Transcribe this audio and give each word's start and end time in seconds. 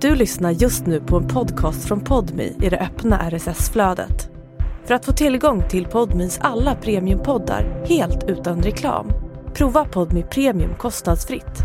Du 0.00 0.14
lyssnar 0.14 0.50
just 0.50 0.86
nu 0.86 1.00
på 1.00 1.16
en 1.16 1.28
podcast 1.28 1.88
från 1.88 2.00
Podmi 2.00 2.56
i 2.62 2.68
det 2.68 2.78
öppna 2.78 3.30
RSS-flödet. 3.30 4.30
För 4.84 4.94
att 4.94 5.04
få 5.04 5.12
tillgång 5.12 5.68
till 5.68 5.86
Podmis 5.86 6.38
alla 6.42 6.74
premiumpoddar 6.74 7.84
helt 7.86 8.24
utan 8.28 8.62
reklam, 8.62 9.12
prova 9.54 9.84
Podmi 9.84 10.22
Premium 10.22 10.74
kostnadsfritt. 10.74 11.58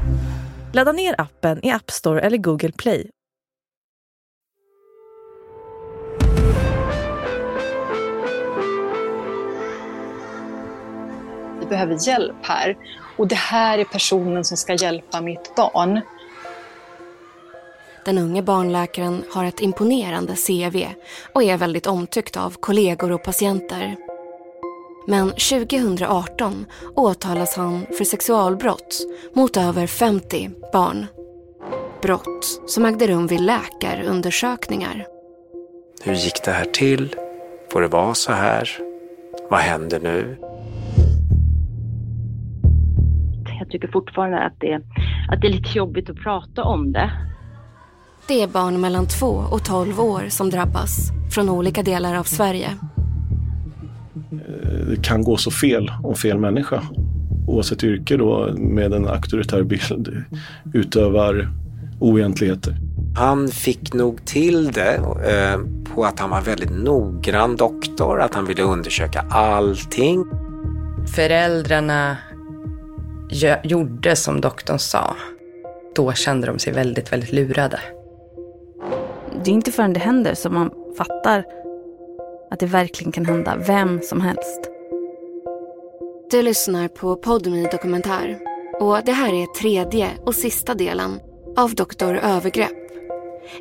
Ladda 0.74 0.92
ner 0.92 1.22
appen 1.22 1.66
i 1.66 1.72
App 1.72 1.92
Store 1.92 2.22
eller 2.22 2.38
Google 2.38 2.72
Play. 2.72 3.10
Vi 11.60 11.66
behöver 11.70 12.08
hjälp 12.08 12.36
här 12.42 12.78
och 13.18 13.28
det 13.28 13.36
här 13.36 13.78
är 13.78 13.86
personen 13.86 14.44
som 14.44 14.58
ska 14.58 14.74
hjälpa 14.74 15.22
mitt 15.22 15.56
barn. 15.56 16.02
Den 18.06 18.18
unge 18.18 18.42
barnläkaren 18.42 19.24
har 19.32 19.46
ett 19.46 19.62
imponerande 19.62 20.36
CV 20.36 20.86
och 21.34 21.44
är 21.44 21.58
väldigt 21.58 21.88
omtyckt 21.88 22.38
av 22.38 22.56
kollegor 22.60 23.12
och 23.12 23.24
patienter. 23.24 23.96
Men 25.08 25.30
2018 25.30 26.66
åtalas 26.96 27.58
han 27.58 27.86
för 27.98 28.04
sexualbrott 28.04 29.08
mot 29.34 29.58
över 29.58 29.88
50 29.88 30.50
barn. 30.74 31.06
Brott 32.02 32.62
som 32.66 32.86
ägde 32.86 33.08
rum 33.08 33.28
vid 33.28 33.42
läkarundersökningar. 33.42 35.06
Hur 36.04 36.14
gick 36.14 36.44
det 36.46 36.52
här 36.52 36.66
till? 36.66 37.16
Får 37.72 37.82
det 37.82 37.88
vara 37.88 38.14
så 38.14 38.32
här? 38.32 38.70
Vad 39.50 39.60
händer 39.60 40.00
nu? 40.00 40.38
Jag 43.60 43.70
tycker 43.70 43.88
fortfarande 43.88 44.40
att 44.40 44.60
det, 44.60 44.76
att 45.32 45.42
det 45.42 45.48
är 45.48 45.52
lite 45.52 45.78
jobbigt 45.78 46.10
att 46.10 46.18
prata 46.18 46.64
om 46.64 46.92
det. 46.92 47.12
Det 48.28 48.42
är 48.42 48.48
barn 48.48 48.82
mellan 48.82 49.08
2 49.08 49.28
och 49.28 49.66
12 49.66 50.00
år 50.00 50.24
som 50.30 50.50
drabbas 50.50 51.12
från 51.32 51.50
olika 51.50 51.84
delar 51.84 52.16
av 52.16 52.24
Sverige. 52.24 52.70
Det 54.90 55.04
kan 55.04 55.24
gå 55.24 55.38
så 55.38 55.52
fel 55.52 55.92
om 56.04 56.16
fel 56.16 56.40
människa, 56.40 56.84
oavsett 57.48 57.84
yrke 57.84 58.18
då, 58.18 58.54
med 58.58 58.94
en 58.94 59.08
auktoritär 59.08 59.64
bild, 59.64 60.24
utövar 60.74 61.50
oegentligheter. 62.00 62.76
Han 63.18 63.48
fick 63.48 63.94
nog 63.94 64.26
till 64.26 64.72
det 64.72 64.96
eh, 65.26 65.60
på 65.94 66.06
att 66.06 66.20
han 66.20 66.30
var 66.30 66.42
väldigt 66.42 66.72
noggrann 66.72 67.56
doktor, 67.56 68.22
att 68.22 68.34
han 68.34 68.46
ville 68.46 68.64
undersöka 68.64 69.26
allting. 69.30 70.26
Föräldrarna 71.16 72.18
gjorde 73.64 74.16
som 74.16 74.42
doktorn 74.42 74.80
sa. 74.80 75.16
Då 75.96 76.14
kände 76.14 76.48
de 76.48 76.60
sig 76.60 76.74
väldigt, 76.74 77.12
väldigt 77.12 77.32
lurade. 77.32 77.80
Det 79.46 79.52
är 79.52 79.54
inte 79.54 79.72
förrän 79.72 79.94
det 79.94 80.00
händer 80.00 80.34
som 80.36 80.54
man 80.54 80.72
fattar 80.98 81.46
att 82.52 82.60
det 82.60 82.66
verkligen 82.66 83.12
kan 83.12 83.26
hända 83.26 83.56
vem 83.68 84.02
som 84.02 84.22
helst. 84.22 84.70
Du 86.32 86.42
lyssnar 86.42 86.88
på 86.88 87.16
Podmi 87.16 87.68
Dokumentär 87.72 88.40
och 88.80 89.00
det 89.06 89.12
här 89.12 89.34
är 89.34 89.46
tredje 89.46 90.10
och 90.26 90.36
sista 90.36 90.74
delen 90.74 91.20
av 91.58 91.76
Doktor 91.76 92.18
Övergrepp. 92.18 92.72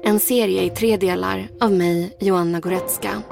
En 0.03 0.21
serie 0.21 0.63
i 0.63 0.71
tre 0.71 0.97
delar 0.97 1.49
av 1.61 1.73
mig, 1.73 2.17
Joanna 2.21 2.61
Goretzka. 2.61 3.23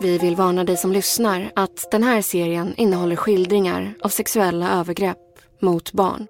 Vi 0.00 0.18
vill 0.18 0.36
varna 0.36 0.64
dig 0.64 0.76
som 0.76 0.92
lyssnar 0.92 1.50
att 1.54 1.90
den 1.90 2.02
här 2.02 2.22
serien 2.22 2.74
innehåller 2.76 3.16
skildringar 3.16 3.94
av 4.00 4.08
sexuella 4.08 4.80
övergrepp 4.80 5.18
mot 5.60 5.92
barn. 5.92 6.26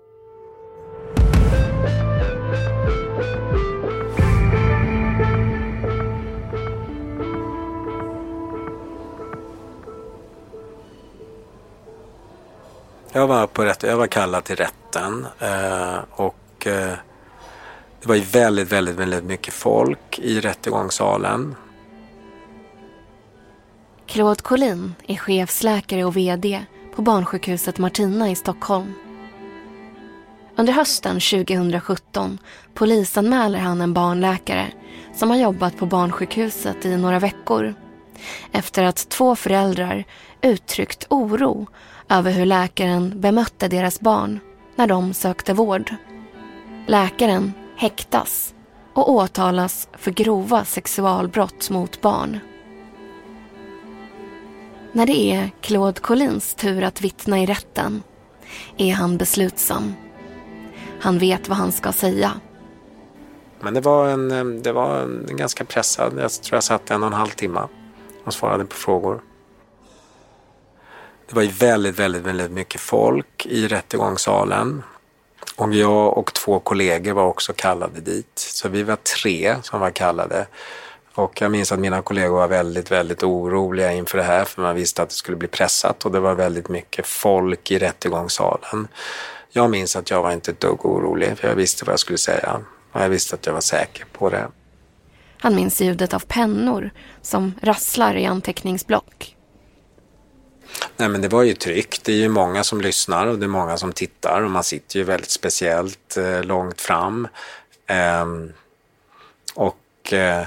Jag 13.17 13.27
var, 13.27 13.47
på 13.47 13.65
rätt, 13.65 13.83
jag 13.83 13.97
var 13.97 14.07
kallad 14.07 14.45
till 14.45 14.57
rätten 14.57 15.27
eh, 15.39 15.99
och 16.11 16.67
eh, 16.67 16.93
det 18.01 18.09
var 18.09 18.15
ju 18.15 18.21
väldigt, 18.21 18.73
väldigt, 18.73 18.95
väldigt 18.97 19.25
mycket 19.25 19.55
folk 19.55 20.19
i 20.19 20.41
rättegångssalen. 20.41 21.55
Claude 24.07 24.43
Collin 24.43 24.95
är 25.07 25.17
chefsläkare 25.17 26.05
och 26.05 26.17
VD 26.17 26.65
på 26.97 27.03
barnsjukhuset 27.03 27.79
Martina 27.79 28.31
i 28.31 28.35
Stockholm. 28.35 28.95
Under 30.57 30.73
hösten 30.73 31.15
2017 31.15 32.39
polisanmäler 32.75 33.59
han 33.59 33.81
en 33.81 33.95
barnläkare 33.95 34.67
som 35.15 35.31
har 35.31 35.37
jobbat 35.37 35.77
på 35.77 35.87
barnsjukhuset 35.87 36.85
i 36.85 36.97
några 36.97 37.19
veckor 37.19 37.75
efter 38.53 38.85
att 38.85 39.09
två 39.09 39.37
föräldrar 39.37 40.05
uttryckt 40.43 41.07
oro 41.11 41.67
över 42.09 42.31
hur 42.31 42.47
läkaren 42.47 43.21
bemötte 43.21 43.69
deras 43.69 44.01
barn 44.01 44.41
när 44.77 44.87
de 44.87 45.15
sökte 45.15 45.53
vård. 45.55 45.95
Läkaren 46.87 47.53
häktas 47.77 48.55
och 48.95 49.11
åtalas 49.11 49.89
för 49.93 50.11
grova 50.11 50.65
sexualbrott 50.65 51.71
mot 51.71 52.01
barn. 52.01 52.39
När 54.93 55.07
det 55.07 55.33
är 55.33 55.51
Claude 55.61 56.01
Collins 56.01 56.55
tur 56.55 56.83
att 56.83 57.01
vittna 57.01 57.41
i 57.41 57.47
rätten 57.47 58.03
är 58.77 58.95
han 58.95 59.17
beslutsam. 59.17 59.95
Han 61.01 61.19
vet 61.19 61.49
vad 61.49 61.59
han 61.59 61.73
ska 61.73 61.93
säga. 61.93 62.33
Men 63.61 63.75
det 63.75 63.81
var 63.81 64.09
en, 64.09 64.31
eh, 64.31 64.45
det 64.45 64.73
var 64.73 65.01
en 65.01 65.27
ganska 65.37 65.65
pressad, 65.65 66.13
jag 66.19 66.31
tror 66.31 66.57
jag 66.57 66.65
satt 66.65 66.91
en 66.91 67.03
och 67.03 67.07
en 67.07 67.13
halv 67.13 67.31
timme 67.31 67.61
och 68.25 68.35
svarade 68.35 68.65
på 68.65 68.75
frågor. 68.75 69.23
Det 71.29 71.35
var 71.35 71.43
ju 71.43 71.49
väldigt, 71.49 71.99
väldigt, 71.99 72.23
väldigt 72.23 72.51
mycket 72.51 72.81
folk 72.81 73.47
i 73.47 73.69
rättegångssalen. 73.69 74.83
Och 75.57 75.75
jag 75.75 76.19
och 76.19 76.35
två 76.35 76.61
kollegor 76.61 77.13
var 77.13 77.25
också 77.25 77.53
kallade 77.53 78.01
dit. 78.01 78.33
Så 78.35 78.69
vi 78.69 78.83
var 78.83 78.97
tre 78.97 79.57
som 79.63 79.81
var 79.81 79.91
kallade. 79.91 80.47
Och 81.15 81.41
jag 81.41 81.51
minns 81.51 81.73
att 81.73 81.79
mina 81.79 82.03
kollegor 82.03 82.37
var 82.37 82.49
väldigt, 82.49 82.91
väldigt 82.91 83.23
oroliga 83.23 83.93
inför 83.93 84.19
det 84.19 84.25
här 84.25 84.45
för 84.45 84.63
man 84.63 84.77
visste 84.77 85.03
att 85.03 85.09
det 85.09 85.15
skulle 85.15 85.37
bli 85.37 85.49
pressat 85.49 86.05
och 86.05 86.13
det 86.13 86.21
var 86.21 86.35
väldigt 86.35 86.69
mycket 86.69 87.07
folk 87.07 87.71
i 87.71 87.79
rättegångssalen. 87.79 88.89
Jag 89.51 89.71
minns 89.71 89.97
att 89.97 90.11
jag 90.11 90.23
var 90.23 90.33
inte 90.33 90.51
ett 90.51 90.61
dugg 90.61 90.87
orolig 90.87 91.39
för 91.39 91.49
jag 91.49 91.55
visste 91.55 91.85
vad 91.85 91.93
jag 91.93 92.01
skulle 92.01 92.19
säga 92.19 92.61
och 92.93 93.01
jag 93.01 93.09
visste 93.09 93.35
att 93.35 93.47
jag 93.47 93.53
var 93.53 93.61
säker 93.61 94.05
på 94.13 94.31
det. 94.31 94.49
Han 95.39 95.55
minns 95.55 95.81
ljudet 95.81 96.15
av 96.15 96.25
pennor 96.27 96.91
som 97.23 97.55
rasslar 97.63 98.17
i 98.17 98.27
anteckningsblock. 98.27 99.34
Nej 100.97 101.09
men 101.09 101.23
det 101.23 101.29
var 101.29 101.43
ju 101.43 101.55
tryggt. 101.55 102.05
Det 102.05 102.13
är 102.13 102.17
ju 102.17 102.29
många 102.29 102.65
som 102.65 102.81
lyssnar 102.81 103.27
och 103.27 103.39
det 103.39 103.47
är 103.47 103.49
många 103.49 103.77
som 103.77 103.93
tittar 103.93 104.43
och 104.43 104.51
man 104.51 104.65
sitter 104.65 104.99
ju 104.99 105.05
väldigt 105.05 105.31
speciellt 105.31 106.17
eh, 106.17 106.43
långt 106.43 106.81
fram. 106.81 107.29
Eh, 107.87 108.27
och 109.55 110.13
eh, 110.13 110.47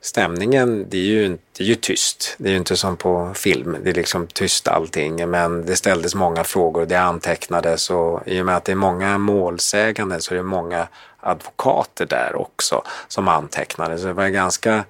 stämningen, 0.00 0.86
det 0.88 0.96
är, 0.96 1.02
ju, 1.02 1.28
det 1.28 1.64
är 1.64 1.68
ju 1.68 1.74
tyst. 1.74 2.34
Det 2.38 2.48
är 2.48 2.50
ju 2.50 2.58
inte 2.58 2.76
som 2.76 2.96
på 2.96 3.32
film. 3.34 3.76
Det 3.82 3.90
är 3.90 3.94
liksom 3.94 4.26
tyst 4.26 4.68
allting. 4.68 5.30
Men 5.30 5.66
det 5.66 5.76
ställdes 5.76 6.14
många 6.14 6.44
frågor, 6.44 6.86
det 6.86 7.00
antecknades 7.00 7.90
och 7.90 8.22
i 8.26 8.40
och 8.40 8.46
med 8.46 8.56
att 8.56 8.64
det 8.64 8.72
är 8.72 8.76
många 8.76 9.18
målsägande 9.18 10.20
så 10.20 10.34
är 10.34 10.36
det 10.36 10.42
många 10.42 10.88
advokater 11.20 12.06
där 12.06 12.36
också 12.36 12.82
som 13.08 13.28
antecknade. 13.28 13.98
Så 13.98 14.06
det 14.06 14.12
var 14.12 14.28
ganska 14.28 14.84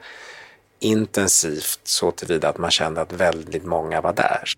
intensivt 0.78 1.80
så 1.84 2.10
tillvida 2.10 2.48
att 2.48 2.58
man 2.58 2.70
kände 2.70 3.00
att 3.00 3.12
väldigt 3.12 3.64
många 3.64 4.00
var 4.00 4.12
där. 4.12 4.52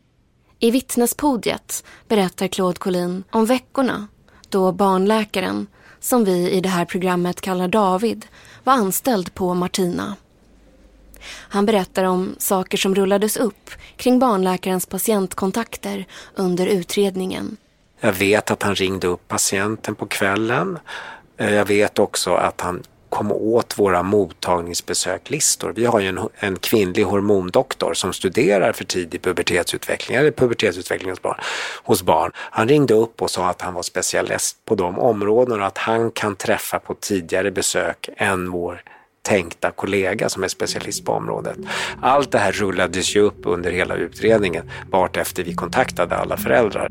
I 0.59 0.71
vittnespodiet 0.71 1.85
berättar 2.09 2.49
Claude 2.49 2.79
Collin 2.79 3.25
om 3.31 3.47
veckorna 3.47 4.09
då 4.49 4.73
barnläkaren, 4.73 5.67
som 6.01 6.25
vi 6.25 6.51
i 6.51 6.61
det 6.61 6.69
här 6.69 6.85
programmet 6.85 7.41
kallar 7.41 7.69
David, 7.69 8.27
var 8.65 8.73
anställd 8.73 9.35
på 9.35 9.55
Martina. 9.55 10.17
Han 11.29 11.67
berättar 11.67 12.05
om 12.05 12.35
saker 12.39 12.79
som 12.79 12.95
rullades 12.95 13.37
upp 13.37 13.71
kring 13.97 14.19
barnläkarens 14.19 14.87
patientkontakter 14.87 16.07
under 16.35 16.67
utredningen. 16.67 17.57
Jag 18.01 18.13
vet 18.13 18.51
att 18.51 18.63
han 18.63 18.75
ringde 18.75 19.07
upp 19.07 19.29
patienten 19.29 19.95
på 19.95 20.07
kvällen. 20.07 20.79
Eh, 21.37 21.55
jag 21.55 21.65
vet 21.65 21.99
också 21.99 22.35
att 22.35 22.61
han 22.61 22.83
kom 23.11 23.33
åt 23.33 23.79
våra 23.79 24.03
mottagningsbesöklistor. 24.03 25.73
Vi 25.77 25.85
har 25.85 26.01
ju 26.01 26.09
en, 26.09 26.29
en 26.35 26.57
kvinnlig 26.57 27.03
hormondoktor 27.03 27.95
som 27.95 28.13
studerar 28.13 28.73
för 28.73 28.85
tidig 28.85 29.23
pubertetsutveckling, 29.23 30.17
eller 30.17 30.31
pubertetsutveckling 30.31 31.11
hos 31.11 31.23
barn, 31.23 31.37
hos 31.85 32.03
barn. 32.03 32.31
Han 32.35 32.69
ringde 32.69 32.95
upp 32.95 33.23
och 33.23 33.31
sa 33.31 33.49
att 33.49 33.63
han 33.63 33.75
var 33.75 33.83
specialist 33.83 34.65
på 34.65 34.75
de 34.75 34.99
områdena 34.99 35.61
och 35.61 35.67
att 35.67 35.79
han 35.79 36.11
kan 36.11 36.37
träffa 36.37 36.79
på 36.79 36.95
tidigare 36.95 37.51
besök 37.51 38.09
än 38.17 38.51
vår 38.51 38.83
tänkta 39.23 39.71
kollega 39.71 40.29
som 40.29 40.45
är 40.45 40.49
specialist 40.49 41.05
på 41.05 41.13
området. 41.13 41.57
Allt 42.03 42.33
det 42.33 42.39
här 42.39 42.53
rullades 42.53 43.17
ju 43.17 43.21
upp 43.21 43.41
under 43.45 43.71
hela 43.71 43.95
utredningen 43.95 44.71
vart 44.91 45.17
efter 45.17 45.45
vi 45.45 45.55
kontaktade 45.55 46.17
alla 46.17 46.37
föräldrar. 46.37 46.89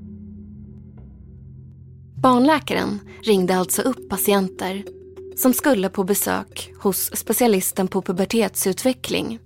Barnläkaren 2.22 3.00
ringde 3.24 3.56
alltså 3.56 3.82
upp 3.82 4.10
patienter 4.10 4.84
som 5.38 5.54
skulle 5.54 5.90
på 5.90 6.04
besök 6.04 6.72
hos 6.80 7.16
specialisten 7.16 7.88
på 7.88 8.02
pubertetsutveckling 8.02 9.40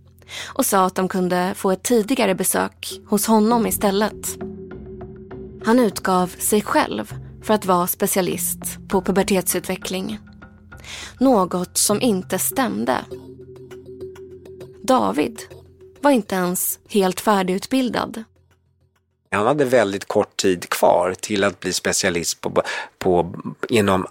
och 0.45 0.65
sa 0.65 0.85
att 0.85 0.95
de 0.95 1.07
kunde 1.07 1.53
få 1.55 1.71
ett 1.71 1.83
tidigare 1.83 2.35
besök 2.35 3.01
hos 3.07 3.25
honom 3.25 3.67
istället. 3.67 4.38
Han 5.65 5.79
utgav 5.79 6.27
sig 6.27 6.61
själv 6.61 7.13
för 7.43 7.53
att 7.53 7.65
vara 7.65 7.88
specialist 7.88 8.59
på 8.89 9.01
pubertetsutveckling. 9.01 10.19
Något 11.19 11.77
som 11.77 12.01
inte 12.01 12.39
stämde. 12.39 12.97
David 14.83 15.41
var 16.01 16.11
inte 16.11 16.35
ens 16.35 16.79
helt 16.89 17.21
färdigutbildad. 17.21 18.23
Han 19.31 19.47
hade 19.47 19.65
väldigt 19.65 20.05
kort 20.05 20.37
tid 20.37 20.69
kvar 20.69 21.15
till 21.19 21.44
att 21.44 21.59
bli 21.59 21.73
specialist 21.73 22.41
på, 22.41 22.63
på, 22.99 23.35
inom 23.69 24.07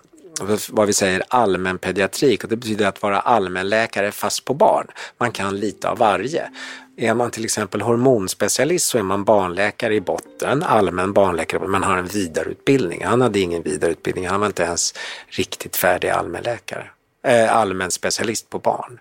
vad 0.71 0.87
vi 0.87 0.93
säger 0.93 1.23
allmänpediatrik, 1.29 2.45
och 2.45 2.51
det 2.51 2.57
betyder 2.57 2.87
att 2.87 3.03
vara 3.03 3.21
allmänläkare 3.21 4.13
fast 4.13 4.45
på 4.45 4.55
barn. 4.55 4.87
Man 5.19 5.33
kan 5.33 5.61
lite 5.61 5.89
av 5.89 5.99
varje. 5.99 6.51
Är 6.97 7.15
man 7.15 7.31
till 7.31 7.45
exempel 7.45 7.81
hormonspecialist 7.81 8.87
så 8.87 8.99
är 8.99 9.03
man 9.03 9.25
barnläkare 9.25 9.95
i 9.95 10.01
botten, 10.01 10.63
allmän 10.63 11.13
barnläkare, 11.13 11.69
men 11.69 11.83
har 11.83 11.97
en 11.97 12.07
vidareutbildning. 12.07 13.05
Han 13.05 13.21
hade 13.21 13.41
ingen 13.41 13.63
vidareutbildning, 13.63 14.29
han 14.29 14.41
var 14.41 14.47
inte 14.47 14.63
ens 14.63 14.95
riktigt 15.29 15.77
färdig 15.77 16.09
allmänläkare. 16.09 16.87
Eh, 17.27 17.57
allmän 17.57 17.91
specialist 17.91 18.51
på 18.51 18.59
barn. 18.59 19.01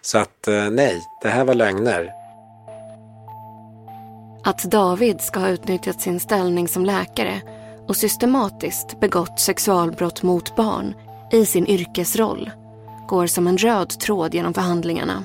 Så 0.00 0.18
att 0.18 0.48
eh, 0.48 0.70
nej, 0.70 1.00
det 1.22 1.28
här 1.28 1.44
var 1.44 1.54
lögner. 1.54 2.12
Att 4.44 4.62
David 4.62 5.20
ska 5.20 5.40
ha 5.40 5.48
utnyttjat 5.48 6.00
sin 6.00 6.20
ställning 6.20 6.68
som 6.68 6.84
läkare 6.84 7.42
och 7.88 7.96
systematiskt 7.96 9.00
begått 9.00 9.40
sexualbrott 9.40 10.22
mot 10.22 10.56
barn 10.56 10.94
i 11.32 11.46
sin 11.46 11.66
yrkesroll 11.66 12.50
går 13.08 13.26
som 13.26 13.46
en 13.46 13.58
röd 13.58 14.00
tråd 14.00 14.34
genom 14.34 14.54
förhandlingarna. 14.54 15.24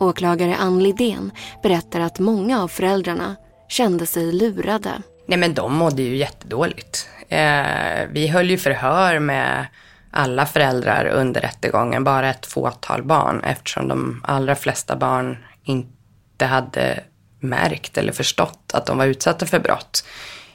Åklagare 0.00 0.56
Ann 0.56 0.82
Lidén 0.82 1.30
berättar 1.62 2.00
att 2.00 2.18
många 2.18 2.62
av 2.62 2.68
föräldrarna 2.68 3.36
kände 3.68 4.06
sig 4.06 4.32
lurade. 4.32 5.02
Nej 5.26 5.38
men 5.38 5.54
de 5.54 5.74
mådde 5.74 6.02
ju 6.02 6.16
jättedåligt. 6.16 7.08
Eh, 7.28 8.06
vi 8.10 8.28
höll 8.28 8.50
ju 8.50 8.58
förhör 8.58 9.18
med 9.18 9.66
alla 10.10 10.46
föräldrar 10.46 11.06
under 11.06 11.40
rättegången, 11.40 12.04
bara 12.04 12.30
ett 12.30 12.46
fåtal 12.46 13.02
barn 13.02 13.40
eftersom 13.44 13.88
de 13.88 14.22
allra 14.24 14.54
flesta 14.54 14.96
barn 14.96 15.38
inte 15.64 16.46
hade 16.46 17.00
märkt 17.40 17.98
eller 17.98 18.12
förstått 18.12 18.70
att 18.74 18.86
de 18.86 18.98
var 18.98 19.06
utsatta 19.06 19.46
för 19.46 19.58
brott. 19.58 20.04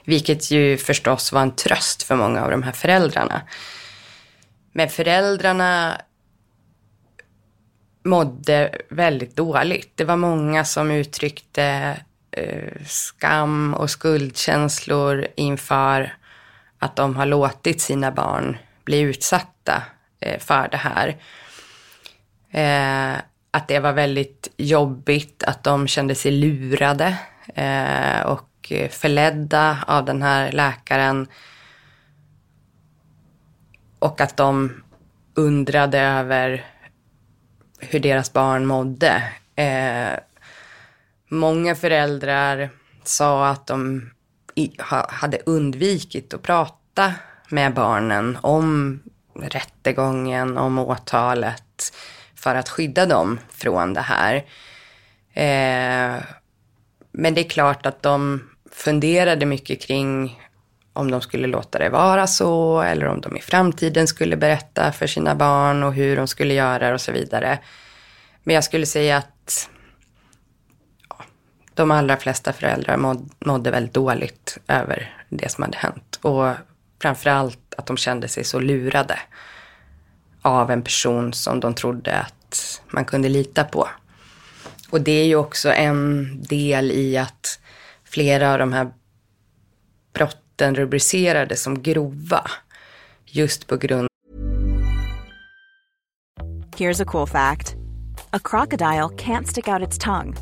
Vilket 0.06 0.51
ju 0.51 0.77
förstås 0.77 1.31
var 1.31 1.42
en 1.42 1.56
tröst 1.56 2.03
för 2.03 2.15
många 2.15 2.44
av 2.44 2.51
de 2.51 2.63
här 2.63 2.71
föräldrarna. 2.71 3.42
Men 4.71 4.89
föräldrarna 4.89 6.01
mådde 8.03 8.77
väldigt 8.89 9.36
dåligt. 9.36 9.92
Det 9.95 10.03
var 10.03 10.18
många 10.18 10.65
som 10.65 10.92
uttryckte 10.92 11.98
eh, 12.31 12.86
skam 12.86 13.74
och 13.74 13.89
skuldkänslor 13.89 15.27
inför 15.36 16.15
att 16.80 16.95
de 16.95 17.15
har 17.15 17.25
låtit 17.25 17.81
sina 17.81 18.12
barn 18.12 18.57
bli 18.83 19.00
utsatta 19.00 19.83
eh, 20.19 20.39
för 20.39 20.68
det 20.68 20.77
här. 20.77 21.18
Eh, 22.51 23.21
att 23.51 23.68
det 23.68 23.80
var 23.80 23.94
väldigt 23.94 24.48
jobbigt, 24.57 25.44
att 25.44 25.63
de 25.63 25.88
kände 25.88 26.15
sig 26.15 26.31
lurade 26.31 27.18
eh, 27.56 28.21
och 28.62 28.72
eh, 28.72 28.90
förledda 28.90 29.84
av 29.88 30.06
den 30.06 30.22
här 30.22 30.52
läkaren. 30.52 31.28
Och 34.00 34.22
att 34.22 34.38
de 34.38 34.84
undrade 35.34 36.00
över 36.00 36.66
hur 37.80 38.00
deras 38.00 38.34
barn 38.34 38.66
mådde. 38.66 39.24
Eh, 39.56 40.19
många 41.30 41.75
föräldrar 41.75 42.69
sa 43.04 43.48
att 43.48 43.68
de 43.68 44.10
i, 44.56 44.72
ha, 44.80 45.12
hade 45.12 45.38
undvikit 45.46 46.34
att 46.34 46.42
prata 46.42 47.13
med 47.50 47.74
barnen 47.74 48.38
om 48.42 49.00
rättegången, 49.36 50.58
om 50.58 50.80
åtalet 50.80 51.94
för 52.36 52.56
att 52.56 52.69
skydda 52.69 53.06
dem 53.06 53.40
från 53.50 53.94
det 53.94 54.02
här. 54.02 54.36
Eh, 55.34 56.24
men 57.12 57.34
det 57.34 57.42
är 57.42 57.50
klart 57.50 57.86
att 57.86 58.04
de 58.04 58.42
funderade 58.72 59.46
mycket 59.46 59.82
kring 59.82 60.40
om 60.94 61.12
de 61.12 61.22
skulle 61.22 61.48
låta 61.48 61.80
det 61.80 61.90
vara 61.90 62.28
så 62.28 62.82
eller 62.82 63.08
om 63.08 63.22
de 63.22 63.38
i 63.38 63.42
framtiden 63.42 64.08
skulle 64.08 64.38
berätta 64.38 64.92
för 64.92 65.08
sina 65.08 65.36
barn 65.36 65.84
och 65.84 65.94
hur 65.94 66.16
de 66.16 66.28
skulle 66.28 66.54
göra 66.54 66.94
och 66.94 67.02
så 67.02 67.12
vidare. 67.12 67.60
Men 68.44 68.56
jag 68.56 68.64
skulle 68.64 68.86
säga 68.86 69.18
att 69.18 69.70
ja, 71.10 71.16
de 71.74 71.92
allra 71.92 72.18
flesta 72.18 72.54
föräldrar 72.54 72.98
mådde 73.46 73.72
väldigt 73.72 73.94
dåligt 73.94 74.58
över 74.68 75.24
det 75.30 75.52
som 75.52 75.64
hade 75.64 75.78
hänt. 75.78 76.20
Och 76.22 76.54
framförallt 77.02 77.74
att 77.78 77.86
de 77.86 77.98
kände 77.98 78.28
sig 78.28 78.44
så 78.44 78.60
lurade 78.60 79.20
av 80.42 80.72
en 80.72 80.84
person 80.84 81.34
som 81.34 81.60
de 81.60 81.74
trodde 81.74 82.18
att 82.20 82.82
man 82.88 83.06
kunde 83.06 83.30
lita 83.30 83.64
på. 83.64 83.88
Och 84.90 85.02
det 85.02 85.12
är 85.12 85.26
ju 85.26 85.36
också 85.36 85.72
en 85.72 86.28
del 86.44 86.92
i 86.92 87.18
att 87.18 87.60
flera 88.12 88.52
av 88.54 88.60
de 88.60 88.74
här 88.74 88.94
brotten 90.13 90.75
rubricerades 90.75 91.62
som 91.62 91.81
grova. 91.81 92.44
Just 93.25 93.68
på 93.68 93.78
grund 93.78 94.08
Here's 96.78 97.02
a 97.02 97.06
cool 97.06 97.28
fact. 97.28 97.75
A 98.34 98.40
crocodile 98.40 99.10
can't 99.10 99.48
stick 99.48 99.68
out 99.68 99.88
its 99.88 99.98
tongue. 99.98 100.36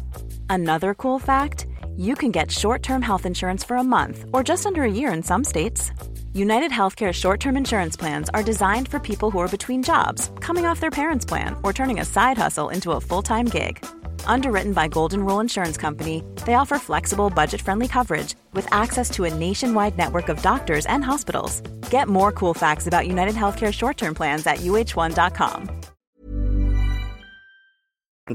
Another 0.50 0.94
cool 0.94 1.20
fact, 1.20 1.66
you 1.98 2.16
can 2.16 2.32
get 2.32 2.52
short-term 2.52 3.02
health 3.02 3.26
insurance 3.26 3.68
for 3.68 3.78
a 3.78 3.84
month 3.84 4.26
or 4.32 4.44
just 4.44 4.66
under 4.66 4.84
a 4.84 4.92
year 4.92 5.14
in 5.14 5.24
some 5.24 5.44
states. 5.44 5.92
United 6.34 6.72
Healthcare 6.72 7.12
short 7.12 7.40
term 7.40 7.58
insurance 7.58 7.98
plans 7.98 8.30
are 8.30 8.44
designed 8.44 8.88
for 8.88 9.00
people 9.00 9.32
who 9.32 9.40
are 9.40 9.48
between 9.48 9.84
jobs, 9.84 10.32
coming 10.40 10.66
off 10.66 10.80
their 10.80 10.92
parents' 10.92 11.26
plan, 11.26 11.56
or 11.64 11.74
turning 11.74 12.00
a 12.00 12.06
side 12.06 12.38
hustle 12.38 12.70
into 12.70 12.92
a 12.92 13.02
full 13.02 13.22
time 13.22 13.46
gig. 13.46 13.86
Underwritten 14.28 14.74
by 14.74 14.88
Golden 14.88 15.26
Rule 15.26 15.42
Insurance 15.42 15.78
Company, 15.78 16.24
they 16.46 16.54
offer 16.54 16.80
flexible, 16.80 17.30
budget 17.30 17.62
friendly 17.62 17.88
coverage 17.88 18.36
with 18.54 18.68
access 18.72 19.10
to 19.10 19.26
a 19.26 19.34
nationwide 19.34 19.98
network 19.98 20.30
of 20.30 20.42
doctors 20.42 20.86
and 20.86 21.04
hospitals. 21.04 21.62
Get 21.92 22.08
more 22.08 22.32
cool 22.32 22.54
facts 22.54 22.88
about 22.88 23.08
United 23.08 23.36
Healthcare 23.36 23.74
short 23.74 23.98
term 23.98 24.16
plans 24.16 24.48
at 24.48 24.58
uh1.com. 24.58 25.70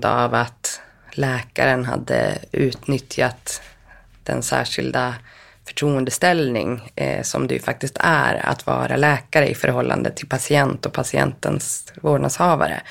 Av 0.04 0.34
att 0.34 0.80
läkaren 1.12 1.84
hade 1.84 2.38
utnyttjat 2.52 3.62
den 4.22 4.42
särskilda 4.42 5.14
förtroendeställning 5.66 6.92
eh, 6.96 7.22
som 7.22 7.46
det 7.46 7.54
ju 7.54 7.60
faktiskt 7.60 7.96
är 8.00 8.46
att 8.46 8.66
vara 8.66 8.96
läkare 8.96 9.48
i 9.48 9.54
förhållande 9.54 10.10
till 10.10 10.28
patient 10.28 10.86
och 10.86 10.92
patientens 10.92 11.92
vårdnadshavare. 12.02 12.82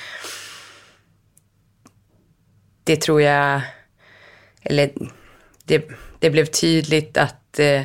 Det 2.83 3.01
tror 3.01 3.21
jag, 3.21 3.61
eller 4.61 4.91
det, 5.65 5.89
det 6.19 6.29
blev 6.29 6.45
tydligt 6.45 7.17
att 7.17 7.59
eh, 7.59 7.81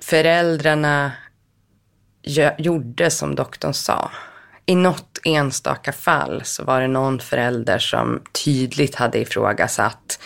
föräldrarna 0.00 1.12
gjorde 2.58 3.10
som 3.10 3.34
doktorn 3.34 3.74
sa. 3.74 4.10
I 4.66 4.74
något 4.74 5.18
enstaka 5.24 5.92
fall 5.92 6.42
så 6.44 6.64
var 6.64 6.80
det 6.80 6.88
någon 6.88 7.20
förälder 7.20 7.78
som 7.78 8.22
tydligt 8.44 8.94
hade 8.94 9.18
ifrågasatt 9.18 10.18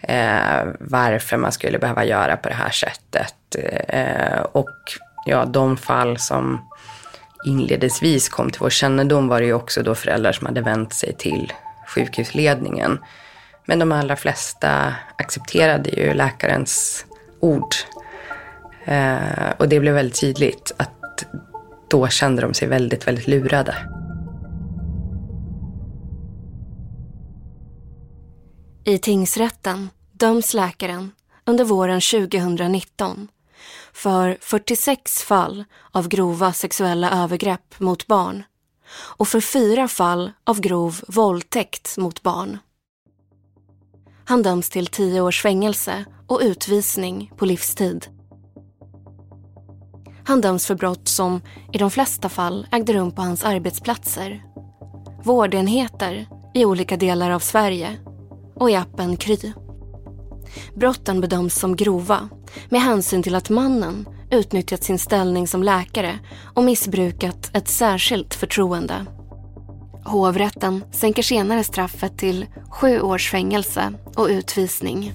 eh, 0.00 0.66
varför 0.80 1.36
man 1.36 1.52
skulle 1.52 1.78
behöva 1.78 2.04
göra 2.04 2.36
på 2.36 2.48
det 2.48 2.54
här 2.54 2.70
sättet. 2.70 3.56
Eh, 3.88 4.40
och 4.40 4.78
ja, 5.26 5.44
de 5.44 5.76
fall 5.76 6.18
som 6.18 6.68
inledningsvis 7.46 8.28
kom 8.28 8.50
till 8.50 8.60
vår 8.60 8.70
kännedom 8.70 9.28
var 9.28 9.40
det 9.40 9.46
ju 9.46 9.52
också 9.52 9.82
då 9.82 9.94
föräldrar 9.94 10.32
som 10.32 10.46
hade 10.46 10.60
vänt 10.60 10.94
sig 10.94 11.12
till 11.18 11.52
sjukhusledningen. 11.86 12.98
Men 13.64 13.78
de 13.78 13.92
allra 13.92 14.16
flesta 14.16 14.94
accepterade 15.18 15.90
ju 15.90 16.14
läkarens 16.14 17.06
ord. 17.40 17.74
Eh, 18.84 19.50
och 19.58 19.68
det 19.68 19.80
blev 19.80 19.94
väldigt 19.94 20.20
tydligt 20.20 20.72
att 20.76 21.24
då 21.88 22.08
kände 22.08 22.42
de 22.42 22.54
sig 22.54 22.68
väldigt, 22.68 23.06
väldigt 23.06 23.26
lurade. 23.26 23.76
I 28.84 28.98
tingsrätten 28.98 29.88
döms 30.12 30.54
läkaren 30.54 31.12
under 31.44 31.64
våren 31.64 32.00
2019 32.00 33.28
för 33.92 34.38
46 34.40 35.22
fall 35.22 35.64
av 35.92 36.08
grova 36.08 36.52
sexuella 36.52 37.10
övergrepp 37.22 37.80
mot 37.80 38.06
barn 38.06 38.44
och 38.92 39.28
för 39.28 39.40
fyra 39.40 39.88
fall 39.88 40.32
av 40.44 40.60
grov 40.60 41.00
våldtäkt 41.08 41.96
mot 41.96 42.22
barn. 42.22 42.58
Han 44.24 44.42
döms 44.42 44.70
till 44.70 44.86
tio 44.86 45.20
års 45.20 45.42
fängelse 45.42 46.04
och 46.26 46.40
utvisning 46.42 47.32
på 47.36 47.44
livstid. 47.44 48.06
Han 50.24 50.40
döms 50.40 50.66
för 50.66 50.74
brott 50.74 51.08
som 51.08 51.40
i 51.72 51.78
de 51.78 51.90
flesta 51.90 52.28
fall 52.28 52.66
ägde 52.72 52.92
rum 52.92 53.12
på 53.12 53.22
hans 53.22 53.44
arbetsplatser. 53.44 54.44
Vårdenheter 55.24 56.28
i 56.54 56.64
olika 56.64 56.96
delar 56.96 57.30
av 57.30 57.40
Sverige 57.40 57.98
och 58.54 58.70
i 58.70 58.74
appen 58.74 59.16
Kry. 59.16 59.52
Brotten 60.74 61.20
bedöms 61.20 61.54
som 61.54 61.76
grova 61.76 62.28
med 62.68 62.82
hänsyn 62.82 63.22
till 63.22 63.34
att 63.34 63.50
mannen 63.50 64.08
utnyttjat 64.36 64.84
sin 64.84 64.98
ställning 64.98 65.46
som 65.46 65.62
läkare 65.62 66.18
och 66.54 66.62
missbrukat 66.62 67.50
ett 67.52 67.68
särskilt 67.68 68.34
förtroende. 68.34 69.06
Hovrätten 70.04 70.84
sänker 70.92 71.22
senare 71.22 71.64
straffet 71.64 72.18
till 72.18 72.46
sju 72.70 73.00
års 73.00 73.30
fängelse 73.30 73.92
och 74.16 74.26
utvisning. 74.26 75.12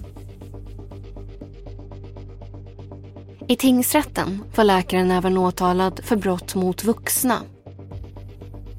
I 3.47 3.55
tingsrätten 3.55 4.43
var 4.55 4.63
läkaren 4.63 5.11
även 5.11 5.37
åtalad 5.37 5.99
för 6.03 6.15
brott 6.15 6.55
mot 6.55 6.83
vuxna. 6.83 7.37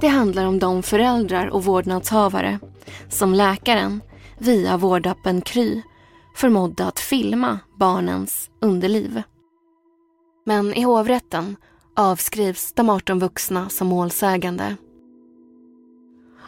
Det 0.00 0.08
handlar 0.08 0.46
om 0.46 0.58
de 0.58 0.82
föräldrar 0.82 1.46
och 1.46 1.64
vårdnadshavare 1.64 2.58
som 3.08 3.34
läkaren 3.34 4.00
via 4.38 4.76
vårdappen 4.76 5.40
Kry 5.40 5.82
förmådde 6.36 6.84
att 6.84 7.00
filma 7.00 7.58
barnens 7.78 8.50
underliv. 8.60 9.22
Men 10.44 10.74
i 10.74 10.82
hovrätten 10.82 11.56
avskrivs 11.96 12.72
de 12.72 12.90
18 12.90 13.18
vuxna 13.18 13.68
som 13.68 13.86
målsägande. 13.86 14.76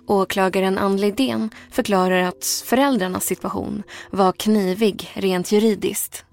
Åklagaren 0.06 0.78
Ann 0.78 0.96
Lidén 0.96 1.50
förklarar 1.70 2.22
att 2.22 2.62
föräldrarnas 2.64 3.24
situation 3.24 3.82
var 4.10 4.32
knivig 4.32 5.12
rent 5.14 5.52
juridiskt. 5.52 6.24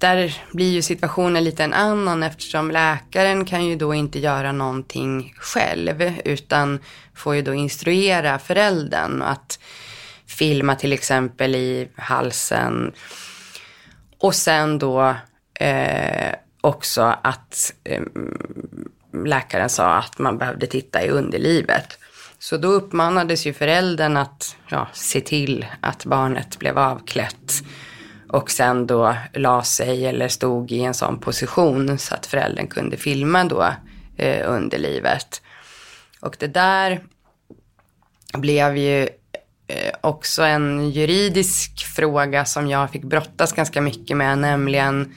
Där 0.00 0.42
blir 0.52 0.70
ju 0.70 0.82
situationen 0.82 1.44
lite 1.44 1.64
en 1.64 1.72
annan 1.72 2.22
eftersom 2.22 2.70
läkaren 2.70 3.44
kan 3.44 3.66
ju 3.66 3.76
då 3.76 3.94
inte 3.94 4.18
göra 4.18 4.52
någonting 4.52 5.34
själv 5.36 6.12
utan 6.24 6.78
får 7.14 7.34
ju 7.34 7.42
då 7.42 7.54
instruera 7.54 8.38
föräldern 8.38 9.22
att 9.22 9.58
filma 10.26 10.74
till 10.74 10.92
exempel 10.92 11.54
i 11.54 11.88
halsen. 11.96 12.92
Och 14.22 14.34
sen 14.34 14.78
då 14.78 15.14
eh, 15.54 16.34
också 16.60 17.16
att 17.22 17.74
eh, 17.84 18.02
läkaren 19.24 19.68
sa 19.68 19.94
att 19.94 20.18
man 20.18 20.38
behövde 20.38 20.66
titta 20.66 21.04
i 21.04 21.08
underlivet. 21.08 21.98
Så 22.38 22.56
då 22.56 22.68
uppmanades 22.68 23.46
ju 23.46 23.52
föräldern 23.52 24.16
att 24.16 24.56
ja, 24.68 24.88
se 24.92 25.20
till 25.20 25.66
att 25.80 26.04
barnet 26.04 26.58
blev 26.58 26.78
avklätt 26.78 27.52
och 28.28 28.50
sen 28.50 28.86
då 28.86 29.14
la 29.32 29.62
sig 29.62 30.06
eller 30.06 30.28
stod 30.28 30.72
i 30.72 30.80
en 30.80 30.94
sån 30.94 31.18
position 31.18 31.98
så 31.98 32.14
att 32.14 32.26
föräldern 32.26 32.66
kunde 32.66 32.96
filma 32.96 33.44
då 33.44 33.72
eh, 34.16 34.50
underlivet. 34.50 35.42
Och 36.20 36.36
det 36.38 36.46
där 36.46 37.04
blev 38.34 38.76
ju 38.76 39.08
Eh, 39.66 39.92
också 40.00 40.42
en 40.42 40.90
juridisk 40.90 41.86
fråga 41.86 42.44
som 42.44 42.68
jag 42.68 42.90
fick 42.90 43.04
brottas 43.04 43.52
ganska 43.52 43.80
mycket 43.80 44.16
med, 44.16 44.38
nämligen 44.38 45.14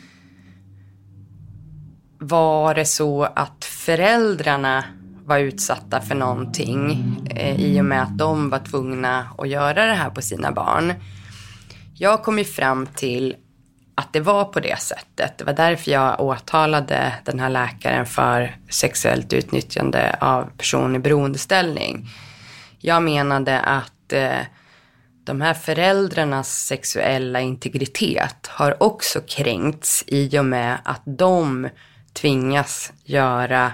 var 2.20 2.75
det 2.75 2.86
så 2.86 3.24
att 3.24 3.66
föräldrarna 3.66 4.84
var 5.25 5.40
utsatta 5.40 6.02
för 6.02 6.16
någonting 6.16 7.04
eh, 7.30 7.62
i 7.62 7.82
och 7.82 7.86
med 7.86 8.04
att 8.04 8.18
de 8.18 8.50
var 8.50 8.60
tvungna 8.60 9.30
att 9.38 9.50
göra 9.50 9.86
det 9.86 9.94
här 9.94 10.10
på 10.10 10.22
sina 10.22 10.52
barn. 10.52 10.94
Jag 11.94 12.24
kom 12.24 12.38
ju 12.38 12.44
fram 12.44 12.88
till 12.88 13.36
att 13.96 14.14
det 14.14 14.20
var 14.20 14.46
på 14.46 14.60
det 14.60 14.80
sättet. 14.80 15.38
Det 15.38 15.44
var 15.44 15.54
därför 15.54 15.92
jag 15.92 16.22
åtalade 16.22 17.14
den 17.25 17.40
här 17.40 17.50
läkaren 17.50 18.06
för 18.06 18.56
sexuellt 18.70 19.34
utnyttjande 19.34 20.16
av 20.20 20.50
person 20.58 20.96
i 20.96 21.00
beroendeställning. 21.00 22.10
Jag 22.80 23.04
menade 23.04 23.60
att 23.60 23.95
eh, 24.14 24.42
de 25.24 25.42
här 25.42 25.54
föräldrarnas 25.54 26.66
sexuella 26.66 27.42
integritet 27.42 28.48
har 28.48 28.84
också 28.84 29.22
kränkts 29.22 30.04
i 30.08 30.40
och 30.40 30.46
med 30.46 30.78
att 30.84 31.02
de 31.06 31.70
tvingas 32.14 32.94
göra 33.04 33.72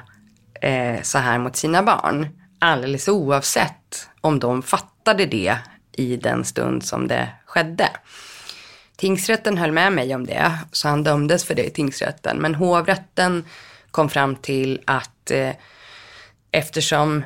eh, 0.62 1.02
så 1.02 1.18
här 1.18 1.40
mot 1.40 1.56
sina 1.56 1.84
barn. 1.84 2.28
Alldeles 2.60 3.08
oavsett 3.08 4.10
om 4.22 4.40
de 4.40 4.64
fattade 4.64 5.26
det 5.26 5.58
i 5.92 6.18
den 6.18 6.46
stund 6.46 6.84
som 6.84 7.08
det 7.08 7.30
skedde. 7.46 7.90
Tingsrätten 8.98 9.58
höll 9.58 9.72
med 9.72 9.94
mig 9.94 10.16
om 10.16 10.26
det, 10.26 10.52
så 10.72 10.88
han 10.88 11.04
dömdes 11.04 11.46
för 11.46 11.56
det 11.56 11.64
i 11.64 11.70
tingsrätten. 11.70 12.38
Men 12.38 12.56
hovrätten 12.56 13.46
kom 13.92 14.10
fram 14.10 14.36
till 14.36 14.82
att 14.86 15.32
eh, 15.32 15.52
eftersom 16.52 17.24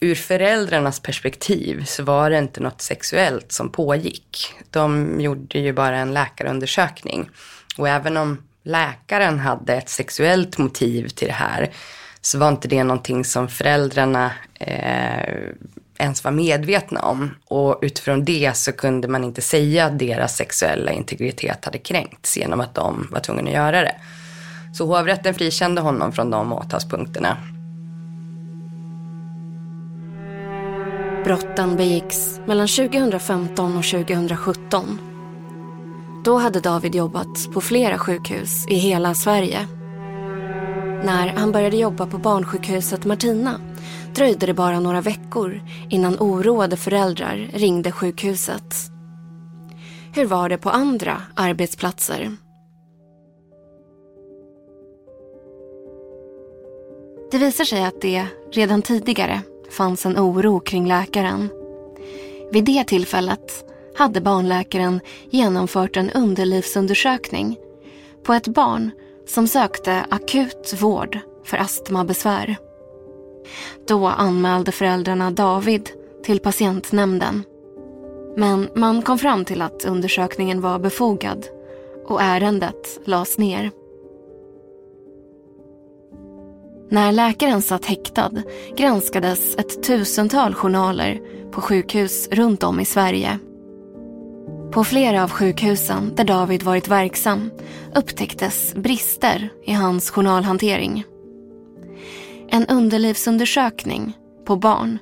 ur 0.00 0.14
föräldrarnas 0.14 1.00
perspektiv 1.00 1.84
så 1.84 2.02
var 2.02 2.30
det 2.30 2.38
inte 2.38 2.60
något 2.60 2.82
sexuellt 2.82 3.52
som 3.52 3.70
pågick. 3.70 4.54
De 4.70 5.20
gjorde 5.20 5.58
ju 5.58 5.72
bara 5.72 5.96
en 5.96 6.14
läkarundersökning. 6.14 7.30
Och 7.78 7.88
även 7.88 8.16
om 8.16 8.42
läkaren 8.62 9.38
hade 9.38 9.74
ett 9.74 9.88
sexuellt 9.88 10.58
motiv 10.58 11.08
till 11.08 11.28
det 11.28 11.34
här 11.34 11.70
så 12.20 12.38
var 12.38 12.48
inte 12.48 12.68
det 12.68 12.84
någonting 12.84 13.24
som 13.24 13.48
föräldrarna 13.48 14.30
eh, 14.54 15.34
ens 15.98 16.24
var 16.24 16.30
medvetna 16.30 17.02
om. 17.02 17.30
Och 17.44 17.78
utifrån 17.82 18.24
det 18.24 18.56
så 18.56 18.72
kunde 18.72 19.08
man 19.08 19.24
inte 19.24 19.40
säga 19.40 19.86
att 19.86 19.98
deras 19.98 20.36
sexuella 20.36 20.92
integritet 20.92 21.64
hade 21.64 21.78
kränkts 21.78 22.36
genom 22.36 22.60
att 22.60 22.74
de 22.74 23.08
var 23.10 23.20
tvungna 23.20 23.42
att 23.42 23.56
göra 23.56 23.80
det. 23.80 23.94
Så 24.74 24.86
hovrätten 24.86 25.34
frikände 25.34 25.80
honom 25.80 26.12
från 26.12 26.30
de 26.30 26.52
åtalspunkterna. 26.52 27.53
Brotten 31.24 31.76
begicks 31.76 32.40
mellan 32.46 32.68
2015 32.68 33.76
och 33.76 33.84
2017. 33.84 34.98
Då 36.24 36.36
hade 36.36 36.60
David 36.60 36.94
jobbat 36.94 37.52
på 37.52 37.60
flera 37.60 37.98
sjukhus 37.98 38.66
i 38.68 38.74
hela 38.74 39.14
Sverige. 39.14 39.68
När 41.04 41.28
han 41.36 41.52
började 41.52 41.76
jobba 41.76 42.06
på 42.06 42.18
barnsjukhuset 42.18 43.04
Martina 43.04 43.60
dröjde 44.14 44.46
det 44.46 44.54
bara 44.54 44.80
några 44.80 45.00
veckor 45.00 45.60
innan 45.90 46.16
oroade 46.20 46.76
föräldrar 46.76 47.50
ringde 47.52 47.92
sjukhuset. 47.92 48.74
Hur 50.14 50.26
var 50.26 50.48
det 50.48 50.58
på 50.58 50.70
andra 50.70 51.22
arbetsplatser? 51.34 52.36
Det 57.30 57.38
visar 57.38 57.64
sig 57.64 57.84
att 57.84 58.00
det 58.00 58.26
redan 58.52 58.82
tidigare 58.82 59.42
fanns 59.74 60.06
en 60.06 60.18
oro 60.18 60.60
kring 60.60 60.88
läkaren. 60.88 61.48
Vid 62.52 62.64
det 62.64 62.84
tillfället 62.84 63.64
hade 63.96 64.20
barnläkaren 64.20 65.00
genomfört 65.30 65.96
en 65.96 66.10
underlivsundersökning 66.10 67.56
på 68.22 68.32
ett 68.32 68.48
barn 68.48 68.90
som 69.26 69.48
sökte 69.48 70.06
akut 70.10 70.74
vård 70.80 71.18
för 71.44 71.56
astmabesvär. 71.56 72.56
Då 73.88 74.06
anmälde 74.06 74.72
föräldrarna 74.72 75.30
David 75.30 75.90
till 76.24 76.40
patientnämnden. 76.40 77.44
Men 78.36 78.68
man 78.74 79.02
kom 79.02 79.18
fram 79.18 79.44
till 79.44 79.62
att 79.62 79.84
undersökningen 79.84 80.60
var 80.60 80.78
befogad 80.78 81.46
och 82.06 82.22
ärendet 82.22 83.00
lades 83.04 83.38
ner. 83.38 83.70
När 86.94 87.12
läkaren 87.12 87.62
satt 87.62 87.84
häktad 87.84 88.32
granskades 88.76 89.56
ett 89.56 89.82
tusental 89.82 90.54
journaler 90.54 91.20
på 91.50 91.60
sjukhus 91.60 92.28
runt 92.32 92.62
om 92.62 92.80
i 92.80 92.84
Sverige. 92.84 93.38
På 94.72 94.84
flera 94.84 95.22
av 95.22 95.30
sjukhusen 95.30 96.14
där 96.14 96.24
David 96.24 96.62
varit 96.62 96.88
verksam 96.88 97.50
upptäcktes 97.94 98.74
brister 98.74 99.52
i 99.64 99.72
hans 99.72 100.10
journalhantering. 100.10 101.04
En 102.48 102.66
underlivsundersökning 102.66 104.12
på 104.46 104.56
barn 104.56 104.98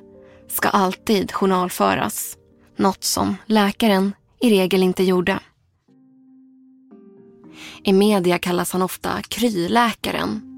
ska 0.47 0.69
alltid 0.69 1.31
journalföras. 1.31 2.37
Något 2.75 3.03
som 3.03 3.35
läkaren 3.45 4.13
i 4.41 4.49
regel 4.49 4.83
inte 4.83 5.03
gjorde. 5.03 5.39
I 7.83 7.93
media 7.93 8.37
kallas 8.37 8.71
han 8.71 8.81
ofta 8.81 9.21
kryläkaren. 9.21 10.52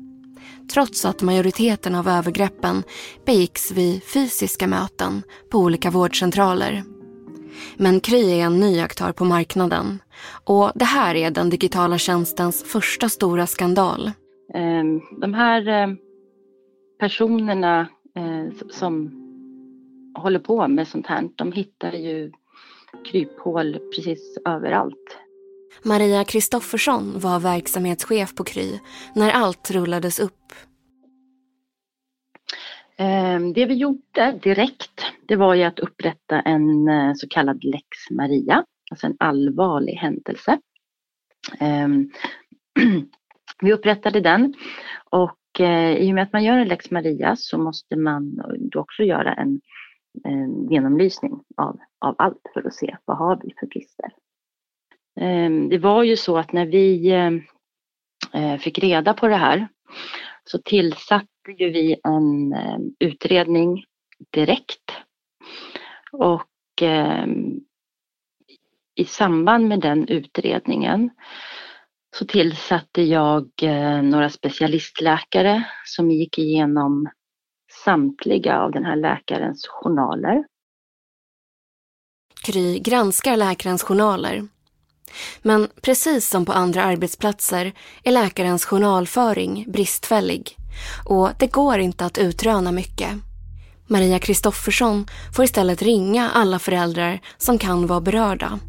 Trots 0.74 1.06
att 1.06 1.22
majoriteten 1.22 1.96
av 1.96 2.08
övergreppen 2.08 2.84
begicks 3.26 3.72
vid 3.72 4.04
fysiska 4.04 4.68
möten 4.68 5.24
på 5.52 5.58
olika 5.58 5.92
vårdcentraler. 5.92 6.84
Men 7.78 8.00
Kry 8.00 8.32
är 8.32 8.46
en 8.46 8.60
ny 8.60 8.80
aktör 8.80 9.12
på 9.12 9.26
marknaden 9.26 10.00
och 10.44 10.72
det 10.76 10.86
här 10.86 11.16
är 11.16 11.32
den 11.32 11.50
digitala 11.50 11.98
tjänstens 11.98 12.64
första 12.64 13.10
stora 13.10 13.48
skandal. 13.48 14.12
Ehm, 14.54 15.02
de 15.22 15.34
här 15.34 15.68
ehm, 15.68 15.98
personerna 17.00 17.88
eh, 18.16 18.68
som 18.72 19.22
håller 20.18 20.40
på 20.40 20.68
med 20.68 20.88
sånt 20.88 21.08
här, 21.08 21.30
de 21.36 21.52
hittar 21.52 21.92
ju 21.92 22.32
kryphål 23.06 23.78
precis 23.96 24.38
överallt. 24.46 25.18
Maria 25.84 26.24
Kristoffersson 26.24 27.20
var 27.20 27.40
verksamhetschef 27.40 28.36
på 28.36 28.44
Kry 28.44 28.80
när 29.16 29.32
allt 29.32 29.72
rullades 29.72 30.20
upp. 30.20 30.54
Ehm, 32.98 33.54
det 33.54 33.66
vi 33.66 33.74
gjorde 33.74 34.40
direkt, 34.44 35.06
det 35.28 35.36
var 35.36 35.54
ju 35.54 35.64
att 35.64 35.80
upprätta 35.80 36.42
en 36.42 36.88
eh, 36.88 37.14
så 37.16 37.28
kallad 37.28 37.64
lex 37.64 37.88
Maria, 38.12 38.66
alltså 38.92 39.08
en 39.08 39.16
allvarlig 39.20 39.94
händelse. 39.94 40.60
Ehm, 41.60 42.12
vi 43.62 43.74
upprättade 43.74 44.22
den 44.22 44.54
och 45.10 45.60
eh, 45.60 45.96
i 45.96 46.12
och 46.12 46.16
med 46.16 46.24
att 46.24 46.34
man 46.34 46.44
gör 46.44 46.58
en 46.58 46.68
lex 46.68 46.92
Maria 46.92 47.36
så 47.36 47.58
måste 47.58 47.96
man 47.96 48.42
då 48.60 48.80
också 48.80 49.04
göra 49.04 49.34
en, 49.34 49.62
en 50.24 50.70
genomlysning 50.70 51.44
av, 51.58 51.80
av 52.00 52.16
allt 52.18 52.42
för 52.54 52.68
att 52.68 52.74
se 52.74 52.98
vad 53.06 53.18
har 53.18 53.40
vi 53.44 53.54
för 53.60 53.68
brister. 53.68 54.12
Ehm, 55.22 55.70
det 55.70 55.78
var 55.78 56.04
ju 56.04 56.18
så 56.18 56.38
att 56.38 56.54
när 56.54 56.66
vi 56.66 57.12
eh, 57.12 57.32
eh, 58.42 58.58
fick 58.60 58.80
reda 58.80 59.14
på 59.14 59.28
det 59.28 59.36
här 59.36 59.68
så 60.44 60.58
tillsatte 60.58 61.52
ju 61.58 61.70
vi 61.70 61.96
en 62.04 62.54
eh, 62.54 62.78
utredning 63.00 63.86
direkt. 64.30 64.92
Och 66.12 66.82
ehm, 66.82 67.60
i 68.96 69.06
samband 69.06 69.68
med 69.68 69.80
den 69.80 70.08
utredningen 70.08 71.10
så 72.18 72.26
tillsatte 72.26 73.02
jag 73.02 73.50
några 74.04 74.30
specialistläkare 74.30 75.68
som 75.86 76.12
gick 76.12 76.38
igenom 76.38 77.10
samtliga 77.84 78.60
av 78.60 78.72
den 78.72 78.86
här 78.86 78.96
läkarens 78.96 79.68
journaler. 79.68 80.46
Kry 82.46 82.80
granskar 82.80 83.38
läkarens 83.38 83.84
journaler 83.84 84.48
men 85.42 85.68
precis 85.82 86.30
som 86.30 86.46
på 86.46 86.52
andra 86.52 86.84
arbetsplatser 86.84 87.74
är 88.04 88.12
läkarens 88.12 88.66
journalföring 88.66 89.66
bristfällig 89.68 90.58
och 91.06 91.30
det 91.40 91.48
går 91.48 91.80
inte 91.80 92.06
att 92.06 92.18
utröna 92.18 92.72
mycket. 92.72 93.12
Maria 93.88 94.20
Kristoffersson 94.20 95.06
får 95.36 95.46
istället 95.46 95.82
ringa 95.82 96.30
alla 96.30 96.60
föräldrar 96.60 97.20
som 97.38 97.58
kan 97.58 97.88
vara 97.88 98.02
berörda. 98.02 98.60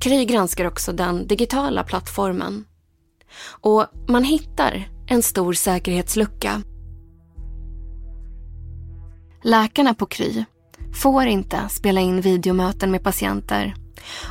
Kry 0.00 0.24
granskar 0.24 0.64
också 0.64 0.92
den 0.92 1.26
digitala 1.26 1.84
plattformen. 1.84 2.64
Och 3.50 3.86
man 4.08 4.24
hittar 4.24 4.88
en 5.06 5.22
stor 5.22 5.52
säkerhetslucka. 5.52 6.62
Läkarna 9.42 9.94
på 9.94 10.06
Kry 10.06 10.44
får 10.94 11.26
inte 11.26 11.68
spela 11.68 12.00
in 12.00 12.20
videomöten 12.20 12.90
med 12.90 13.02
patienter 13.02 13.74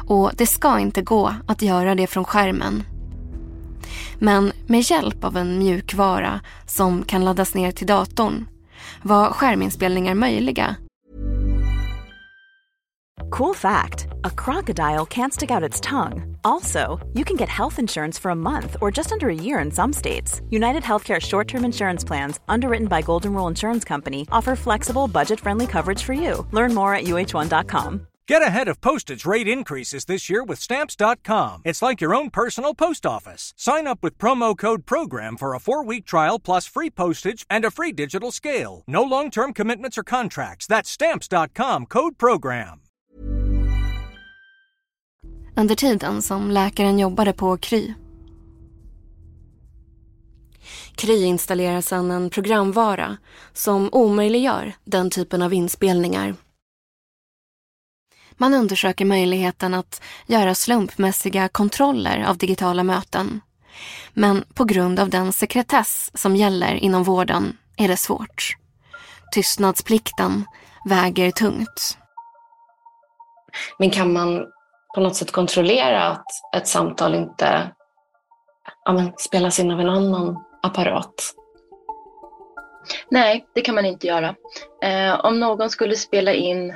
och 0.07 0.31
det 0.35 0.47
ska 0.47 0.79
inte 0.79 1.01
gå 1.01 1.33
att 1.47 1.61
göra 1.61 1.95
det 1.95 2.07
från 2.07 2.25
skärmen. 2.25 2.83
Men 4.19 4.51
med 4.67 4.81
hjälp 4.81 5.23
av 5.23 5.38
en 5.38 5.59
mjukvara 5.59 6.41
som 6.65 7.03
kan 7.03 7.25
laddas 7.25 7.53
ner 7.53 7.71
till 7.71 7.88
datorn 7.88 8.47
var 9.01 9.31
skärminspelningar 9.31 10.13
möjliga. 10.15 10.75
Cool 13.29 13.55
fact 13.55 14.07
a 14.23 14.29
crocodile 14.29 15.05
can't 15.05 15.33
stick 15.33 15.51
out 15.51 15.63
its 15.69 15.79
tongue. 15.81 16.38
Also, 16.43 16.99
you 17.13 17.23
can 17.23 17.35
get 17.38 17.49
health 17.49 17.79
insurance 17.79 18.17
for 18.17 18.31
a 18.31 18.35
month 18.35 18.75
or 18.81 18.91
just 18.97 19.11
under 19.11 19.27
a 19.29 19.35
year 19.35 19.59
in 19.59 19.71
some 19.71 19.93
states. 19.93 20.41
United 20.49 20.83
Healthcare 20.83 21.19
short 21.19 21.47
term 21.47 21.65
insurance 21.65 22.03
plans, 22.07 22.39
underwritten 22.47 22.88
by 22.88 23.01
Golden 23.01 23.33
Rule 23.33 23.47
Insurance 23.47 23.85
Company, 23.85 24.25
offer 24.31 24.55
flexible, 24.55 25.07
budget 25.07 25.39
friendly 25.39 25.67
coverage 25.67 26.03
for 26.03 26.13
you. 26.13 26.47
Learn 26.51 26.73
more 26.73 26.95
at 26.95 27.03
uh1.com. 27.03 28.08
Get 28.29 28.43
ahead 28.43 28.67
of 28.67 28.79
postage 28.79 29.25
rate 29.25 29.48
increases 29.48 30.05
this 30.05 30.29
year 30.29 30.43
with 30.43 30.59
Stamps.com. 30.59 31.62
It's 31.65 31.81
like 31.81 32.00
your 32.00 32.13
own 32.13 32.29
personal 32.29 32.75
post 32.75 33.05
office. 33.05 33.53
Sign 33.57 33.88
up 33.88 34.03
with 34.03 34.19
promo 34.19 34.55
code 34.55 34.86
PROGRAM 34.86 35.38
for 35.38 35.55
a 35.55 35.59
four 35.59 35.83
week 35.89 36.05
trial 36.05 36.39
plus 36.39 36.68
free 36.68 36.92
postage 36.92 37.46
and 37.50 37.65
a 37.65 37.72
free 37.72 37.92
digital 37.92 38.31
scale. 38.31 38.83
No 38.87 39.03
long 39.03 39.31
term 39.31 39.53
commitments 39.53 39.98
or 39.98 40.03
contracts. 40.03 40.68
That's 40.68 40.92
Stamps.com 40.92 41.85
code 41.85 42.18
PROGRAM. 42.18 42.81
Under 45.55 45.75
tiden 45.75 46.22
som 46.22 46.51
läkaren 46.51 47.00
jobbade 47.00 47.33
på 47.33 47.57
Kry. 47.57 47.94
Kry 50.96 51.24
installerar 51.24 51.81
sedan 51.81 52.11
en 52.11 52.29
programvara 52.29 53.18
som 53.53 53.89
omöjliggör 53.92 54.74
den 54.85 55.09
typen 55.09 55.42
av 55.42 55.53
inspelningar. 55.53 56.35
Man 58.41 58.53
undersöker 58.53 59.05
möjligheten 59.05 59.73
att 59.73 60.01
göra 60.25 60.55
slumpmässiga 60.55 61.47
kontroller 61.47 62.25
av 62.27 62.37
digitala 62.37 62.83
möten. 62.83 63.41
Men 64.13 64.43
på 64.53 64.63
grund 64.63 64.99
av 64.99 65.09
den 65.09 65.33
sekretess 65.33 66.11
som 66.13 66.35
gäller 66.35 66.75
inom 66.75 67.03
vården 67.03 67.57
är 67.77 67.87
det 67.87 67.97
svårt. 67.97 68.55
Tystnadsplikten 69.33 70.45
väger 70.85 71.31
tungt. 71.31 71.97
Men 73.79 73.89
kan 73.89 74.13
man 74.13 74.45
på 74.95 75.01
något 75.01 75.15
sätt 75.15 75.31
kontrollera 75.31 76.07
att 76.07 76.25
ett 76.55 76.67
samtal 76.67 77.15
inte 77.15 77.71
ja, 78.85 78.93
men, 78.93 79.13
spelas 79.17 79.59
in 79.59 79.71
av 79.71 79.79
en 79.79 79.89
annan 79.89 80.43
apparat? 80.63 81.35
Nej, 83.09 83.45
det 83.55 83.61
kan 83.61 83.75
man 83.75 83.85
inte 83.85 84.07
göra. 84.07 84.35
Eh, 84.83 85.25
om 85.25 85.39
någon 85.39 85.69
skulle 85.69 85.95
spela 85.95 86.33
in 86.33 86.75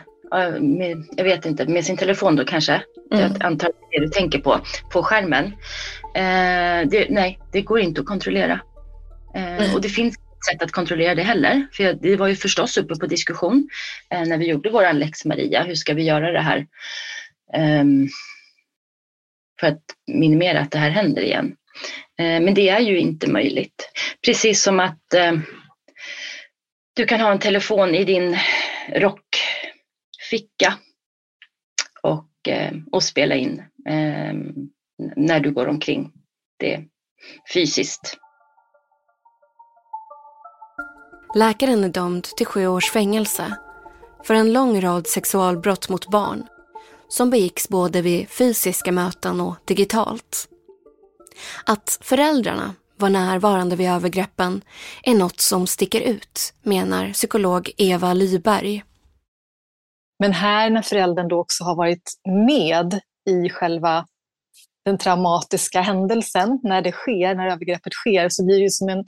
med, 0.59 1.03
jag 1.17 1.23
vet 1.23 1.45
inte, 1.45 1.65
med 1.65 1.85
sin 1.85 1.97
telefon 1.97 2.35
då 2.35 2.45
kanske. 2.45 2.73
Mm. 2.73 2.83
Jag 3.23 3.43
antar 3.43 3.71
det 3.91 3.99
du 3.99 4.07
tänker 4.07 4.39
på, 4.39 4.59
på 4.91 5.03
skärmen. 5.03 5.45
Eh, 6.15 6.89
det, 6.89 7.07
nej, 7.09 7.39
det 7.51 7.61
går 7.61 7.79
inte 7.79 8.01
att 8.01 8.07
kontrollera. 8.07 8.59
Eh, 9.35 9.57
mm. 9.57 9.75
Och 9.75 9.81
det 9.81 9.89
finns 9.89 10.15
sätt 10.51 10.61
att 10.61 10.71
kontrollera 10.71 11.15
det 11.15 11.23
heller. 11.23 11.67
För 11.71 11.93
det 11.93 12.15
var 12.15 12.27
ju 12.27 12.35
förstås 12.35 12.77
uppe 12.77 12.95
på 12.95 13.05
diskussion 13.05 13.69
eh, 14.09 14.21
när 14.21 14.37
vi 14.37 14.47
gjorde 14.47 14.69
vår 14.69 14.93
lex 14.93 15.25
Maria. 15.25 15.63
Hur 15.63 15.75
ska 15.75 15.93
vi 15.93 16.03
göra 16.03 16.31
det 16.31 16.41
här? 16.41 16.67
Ehm, 17.53 18.07
för 19.59 19.67
att 19.67 19.81
minimera 20.07 20.59
att 20.59 20.71
det 20.71 20.77
här 20.77 20.89
händer 20.89 21.21
igen. 21.21 21.55
Eh, 22.19 22.41
men 22.41 22.53
det 22.53 22.69
är 22.69 22.79
ju 22.79 22.99
inte 22.99 23.31
möjligt. 23.31 23.91
Precis 24.25 24.63
som 24.63 24.79
att 24.79 25.13
eh, 25.13 25.33
du 26.95 27.05
kan 27.05 27.19
ha 27.19 27.31
en 27.31 27.39
telefon 27.39 27.95
i 27.95 28.03
din 28.03 28.37
rock 28.95 29.25
ficka 30.33 30.73
och, 32.01 32.47
eh, 32.47 32.73
och 32.91 33.03
spela 33.03 33.35
in 33.35 33.59
eh, 33.85 34.33
när 35.15 35.39
du 35.39 35.51
går 35.51 35.67
omkring 35.67 36.11
det 36.57 36.83
fysiskt. 37.53 38.17
Läkaren 41.35 41.83
är 41.83 41.89
dömd 41.89 42.23
till 42.23 42.45
sju 42.45 42.67
års 42.67 42.91
fängelse 42.91 43.57
för 44.23 44.33
en 44.33 44.53
lång 44.53 44.81
rad 44.81 45.07
sexualbrott 45.07 45.89
mot 45.89 46.09
barn 46.09 46.47
som 47.07 47.29
begicks 47.29 47.69
både 47.69 48.01
vid 48.01 48.29
fysiska 48.29 48.91
möten 48.91 49.41
och 49.41 49.55
digitalt. 49.65 50.49
Att 51.65 51.99
föräldrarna 52.01 52.75
var 52.97 53.09
närvarande 53.09 53.75
vid 53.75 53.89
övergreppen 53.89 54.61
är 55.03 55.15
något 55.15 55.39
som 55.39 55.67
sticker 55.67 56.01
ut, 56.01 56.53
menar 56.61 57.13
psykolog 57.13 57.71
Eva 57.77 58.13
Lyberg. 58.13 58.83
Men 60.23 60.33
här 60.33 60.69
när 60.69 60.81
föräldern 60.81 61.27
då 61.27 61.39
också 61.39 61.63
har 61.63 61.75
varit 61.75 62.11
med 62.47 62.99
i 63.29 63.49
själva 63.49 64.05
den 64.85 64.97
traumatiska 64.97 65.81
händelsen, 65.81 66.59
när 66.63 66.81
det 66.81 66.91
sker, 66.91 67.35
när 67.35 67.47
övergreppet 67.47 67.93
sker, 67.93 68.29
så 68.29 68.45
blir 68.45 68.55
det 68.55 68.63
ju 68.63 68.69
som 68.69 68.89
en 68.89 69.05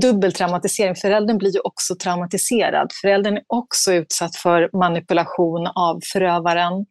dubbel 0.00 0.32
traumatisering. 0.32 0.94
Föräldern 0.94 1.38
blir 1.38 1.54
ju 1.54 1.60
också 1.60 1.94
traumatiserad. 1.94 2.90
Föräldern 3.00 3.36
är 3.36 3.44
också 3.46 3.92
utsatt 3.92 4.36
för 4.36 4.70
manipulation 4.76 5.66
av 5.66 6.00
förövaren. 6.12 6.86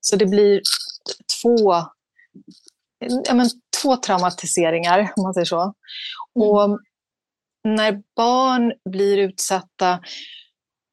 Så 0.00 0.16
det 0.16 0.26
blir 0.26 0.60
två, 1.42 1.74
ja, 3.26 3.34
men, 3.34 3.50
två 3.82 3.96
traumatiseringar, 3.96 5.12
om 5.16 5.22
man 5.22 5.34
säger 5.34 5.44
så. 5.44 5.62
Mm. 5.62 5.72
Och 6.34 6.78
när 7.64 8.02
barn 8.16 8.72
blir 8.90 9.18
utsatta 9.18 10.00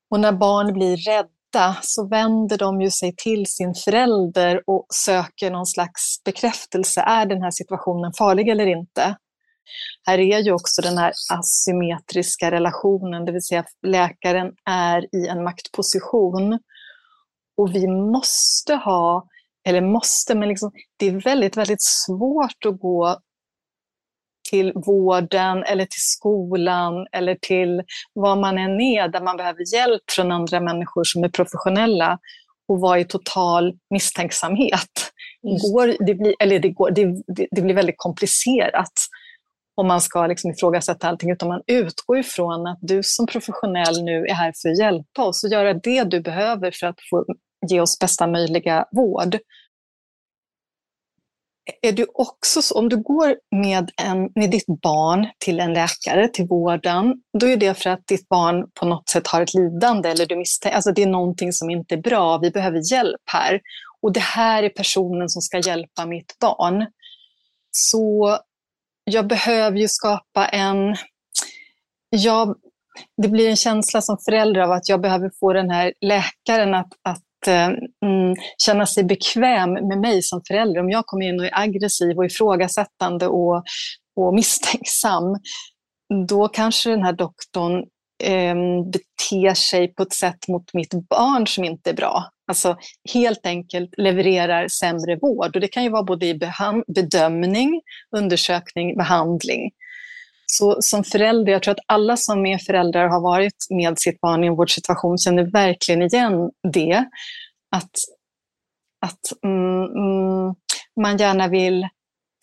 och 0.10 0.20
när 0.20 0.32
barn 0.32 0.74
blir 0.74 0.98
rädda 0.98 1.37
så 1.82 2.08
vänder 2.08 2.58
de 2.58 2.82
ju 2.82 2.92
sig 2.92 3.16
till 3.18 3.46
sin 3.46 3.74
förälder 3.74 4.62
och 4.68 4.86
söker 4.94 5.52
någon 5.52 5.66
slags 5.66 6.24
bekräftelse. 6.26 7.02
Är 7.02 7.26
den 7.26 7.42
här 7.42 7.52
situationen 7.52 8.14
farlig 8.14 8.50
eller 8.50 8.66
inte? 8.66 9.18
Här 10.08 10.20
är 10.20 10.40
ju 10.40 10.52
också 10.52 10.82
den 10.82 10.98
här 10.98 11.12
asymmetriska 11.34 12.52
relationen, 12.52 13.26
det 13.26 13.32
vill 13.32 13.42
säga 13.42 13.66
läkaren 13.88 14.52
är 14.70 15.16
i 15.16 15.28
en 15.28 15.44
maktposition. 15.44 16.60
Och 17.58 17.76
vi 17.76 17.88
måste 17.88 18.76
ha, 18.76 19.28
eller 19.68 19.82
måste, 19.82 20.36
men 20.36 20.50
liksom, 20.50 20.72
det 20.98 21.08
är 21.08 21.22
väldigt, 21.22 21.58
väldigt 21.58 21.84
svårt 21.84 22.66
att 22.66 22.80
gå 22.80 23.18
till 24.50 24.72
vården 24.76 25.64
eller 25.64 25.86
till 25.86 26.02
skolan 26.02 27.08
eller 27.12 27.38
till 27.42 27.84
vad 28.14 28.38
man 28.38 28.58
än 28.58 28.82
är 28.82 29.08
där 29.08 29.22
man 29.22 29.38
behöver 29.38 29.74
hjälp 29.76 30.02
från 30.12 30.32
andra 30.32 30.60
människor 30.60 31.04
som 31.04 31.24
är 31.24 31.30
professionella 31.30 32.20
och 32.68 32.80
vara 32.80 33.00
i 33.00 33.06
total 33.06 33.74
misstänksamhet. 33.90 35.12
går, 35.42 36.06
det, 36.06 36.14
blir, 36.14 36.36
eller 36.40 36.60
det, 36.60 36.70
går, 36.70 36.92
det, 36.92 37.06
det, 37.06 37.48
det 37.52 37.62
blir 37.62 37.76
väldigt 37.76 37.98
komplicerat 37.98 38.94
om 39.76 39.88
man 39.88 40.02
ska 40.02 40.28
liksom 40.28 40.52
ifrågasätta 40.52 41.08
allting, 41.08 41.32
utan 41.32 41.50
man 41.50 41.62
utgår 41.68 42.18
ifrån 42.18 42.68
att 42.68 42.78
du 42.82 43.04
som 43.04 43.28
professionell 43.28 44.04
nu 44.04 44.26
är 44.26 44.34
här 44.34 44.54
för 44.62 44.70
att 44.70 44.80
hjälpa 44.80 45.24
oss 45.24 45.44
och 45.44 45.50
göra 45.50 45.74
det 45.74 46.04
du 46.04 46.22
behöver 46.22 46.72
för 46.72 46.88
att 46.88 47.00
få 47.10 47.26
ge 47.70 47.82
oss 47.82 48.00
bästa 48.00 48.28
möjliga 48.28 48.86
vård. 48.92 49.38
Är 51.82 51.92
du 51.92 52.06
också 52.14 52.62
så, 52.62 52.80
om 52.80 52.90
du 52.90 52.98
går 52.98 53.36
med, 53.56 53.92
en, 54.02 54.30
med 54.36 54.52
ditt 54.52 54.66
barn 54.82 55.28
till 55.38 55.60
en 55.60 55.74
läkare, 55.74 56.28
till 56.28 56.48
vården, 56.48 57.14
då 57.40 57.48
är 57.48 57.58
det 57.58 57.74
för 57.74 57.90
att 57.90 58.08
ditt 58.08 58.30
barn 58.30 58.66
på 58.80 58.86
något 58.86 59.10
sätt 59.10 59.28
har 59.28 59.42
ett 59.42 59.54
lidande 59.54 60.10
eller 60.10 60.26
du 60.26 60.36
misstänker, 60.36 60.76
alltså 60.76 60.92
det 60.92 61.04
är 61.04 61.08
någonting 61.08 61.54
som 61.54 61.70
inte 61.70 61.96
är 61.96 62.02
bra, 62.02 62.38
vi 62.38 62.52
behöver 62.52 62.94
hjälp 62.94 63.22
här. 63.32 63.62
Och 64.02 64.14
det 64.14 64.20
här 64.20 64.64
är 64.64 64.70
personen 64.70 65.30
som 65.30 65.42
ska 65.42 65.60
hjälpa 65.60 66.06
mitt 66.06 66.40
barn. 66.40 66.86
Så 67.72 68.38
jag 69.04 69.28
behöver 69.28 69.78
ju 69.78 69.88
skapa 69.88 70.46
en... 70.46 70.96
Jag, 72.10 72.56
det 73.22 73.28
blir 73.28 73.50
en 73.50 73.56
känsla 73.56 74.02
som 74.02 74.18
förälder 74.26 74.62
av 74.62 74.72
att 74.72 74.90
jag 74.90 75.02
behöver 75.02 75.32
få 75.40 75.54
den 75.54 75.70
här 75.70 75.94
läkaren 76.02 76.74
att, 76.74 76.94
att 77.04 77.24
eh, 77.48 77.68
mm, 78.06 78.36
känna 78.58 78.86
sig 78.86 79.04
bekväm 79.04 79.74
med 79.74 80.00
mig 80.00 80.22
som 80.22 80.42
förälder. 80.48 80.82
Om 80.82 80.90
jag 80.90 81.06
kommer 81.06 81.26
in 81.26 81.40
och 81.40 81.46
är 81.46 81.60
aggressiv 81.60 82.18
och 82.18 82.26
ifrågasättande 82.26 83.28
och, 83.28 83.64
och 84.16 84.34
misstänksam, 84.34 85.24
då 86.28 86.48
kanske 86.48 86.90
den 86.90 87.04
här 87.04 87.14
doktorn 87.14 87.84
eh, 88.24 88.56
beter 88.92 89.54
sig 89.54 89.94
på 89.94 90.04
ett 90.04 90.14
sätt 90.14 90.48
mot 90.48 90.74
mitt 90.74 91.10
barn 91.10 91.48
som 91.48 91.64
inte 91.64 91.90
är 91.90 91.94
bra. 91.94 92.24
Alltså 92.48 92.78
helt 93.14 93.46
enkelt 93.46 93.90
levererar 93.98 94.68
sämre 94.68 95.16
vård. 95.16 95.56
Och 95.56 95.62
det 95.62 95.68
kan 95.68 95.84
ju 95.84 95.90
vara 95.90 96.04
både 96.04 96.26
i 96.26 96.40
bedömning, 96.88 97.82
undersökning, 98.18 98.98
behandling. 98.98 99.72
Så 100.52 100.78
som 100.82 101.04
förälder, 101.04 101.52
jag 101.52 101.64
tror 101.64 101.72
att 101.72 101.86
alla 101.86 102.18
som 102.18 102.46
är 102.46 102.58
föräldrar 102.58 103.08
har 103.08 103.22
varit 103.22 103.68
med 103.70 104.00
sitt 104.00 104.22
barn 104.22 104.44
i 104.44 104.48
en 104.48 104.56
vårdsituation 104.56 105.18
känner 105.18 105.44
verkligen 105.44 106.02
igen 106.02 106.52
det. 106.74 107.06
Att, 107.76 107.92
att 109.06 109.44
mm, 109.44 109.84
mm, 109.84 110.56
man 111.02 111.18
gärna 111.18 111.48
vill 111.48 111.88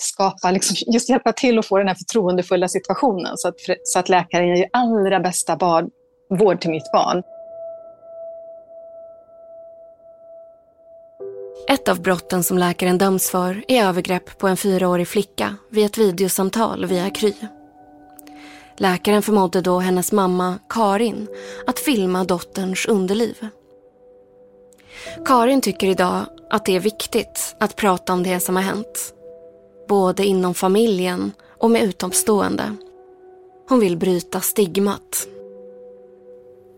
skapa, 0.02 0.50
liksom, 0.50 0.76
just 0.92 1.08
hjälpa 1.08 1.32
till 1.32 1.58
att 1.58 1.66
få 1.66 1.78
den 1.78 1.88
här 1.88 1.94
förtroendefulla 1.94 2.68
situationen 2.68 3.36
så 3.36 3.48
att, 3.48 3.54
så 3.84 3.98
att 3.98 4.08
läkaren 4.08 4.56
ger 4.56 4.68
allra 4.72 5.20
bästa 5.20 5.56
barn, 5.56 5.90
vård 6.38 6.60
till 6.60 6.70
mitt 6.70 6.92
barn. 6.92 7.22
Ett 11.68 11.88
av 11.88 12.02
brotten 12.02 12.44
som 12.44 12.58
läkaren 12.58 12.98
döms 12.98 13.30
för 13.30 13.64
är 13.68 13.84
övergrepp 13.84 14.38
på 14.38 14.48
en 14.48 14.56
fyraårig 14.56 15.08
flicka 15.08 15.56
vid 15.70 15.86
ett 15.86 15.98
videosamtal 15.98 16.86
via 16.86 17.10
Kry. 17.10 17.32
Läkaren 18.76 19.22
förmådde 19.22 19.60
då 19.60 19.78
hennes 19.78 20.12
mamma, 20.12 20.58
Karin, 20.68 21.28
att 21.66 21.78
filma 21.78 22.24
dotterns 22.24 22.86
underliv. 22.86 23.48
Karin 25.26 25.60
tycker 25.60 25.86
idag 25.86 26.26
att 26.50 26.64
det 26.64 26.76
är 26.76 26.80
viktigt 26.80 27.56
att 27.60 27.76
prata 27.76 28.12
om 28.12 28.22
det 28.22 28.40
som 28.40 28.56
har 28.56 28.62
hänt. 28.62 29.14
Både 29.88 30.24
inom 30.24 30.54
familjen 30.54 31.32
och 31.58 31.70
med 31.70 31.82
utomstående. 31.82 32.76
Hon 33.68 33.80
vill 33.80 33.96
bryta 33.96 34.40
stigmat. 34.40 35.26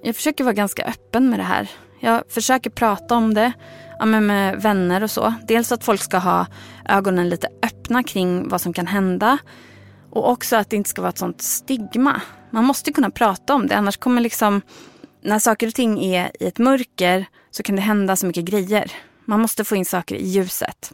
Jag 0.03 0.17
försöker 0.17 0.45
vara 0.45 0.55
ganska 0.55 0.85
öppen 0.85 1.31
med 1.31 1.39
det 1.39 1.43
här. 1.43 1.71
Jag 2.01 2.23
försöker 2.29 2.71
prata 2.71 3.15
om 3.15 3.35
det 3.35 3.53
ja, 3.99 4.05
men 4.05 4.27
med 4.27 4.63
vänner 4.63 5.03
och 5.03 5.11
så. 5.11 5.35
Dels 5.49 5.73
att 5.73 5.85
folk 5.85 6.03
ska 6.03 6.19
ha 6.19 6.47
ögonen 6.89 7.29
lite 7.29 7.49
öppna 7.63 8.03
kring 8.03 8.49
vad 8.49 8.61
som 8.61 8.73
kan 8.73 8.87
hända. 8.87 9.39
Och 10.11 10.31
också 10.31 10.57
att 10.57 10.71
det 10.71 10.77
inte 10.77 10.91
ska 10.91 11.03
vara 11.03 11.11
ett 11.11 11.19
sånt 11.19 11.43
stigma. 11.43 12.21
Man 12.51 12.65
måste 12.65 12.93
kunna 12.93 13.11
prata 13.11 13.55
om 13.55 13.67
det 13.67 13.77
annars 13.77 13.97
kommer 13.97 14.21
liksom 14.21 14.63
när 15.23 15.39
saker 15.39 15.67
och 15.67 15.75
ting 15.75 16.05
är 16.05 16.31
i 16.41 16.47
ett 16.47 16.59
mörker 16.59 17.27
så 17.51 17.63
kan 17.63 17.77
det 17.77 17.83
hända 17.83 18.17
så 18.17 18.27
mycket 18.27 18.45
grejer. 18.45 18.93
Man 19.25 19.41
måste 19.41 19.65
få 19.65 19.77
in 19.77 19.85
saker 19.85 20.15
i 20.15 20.29
ljuset. 20.29 20.93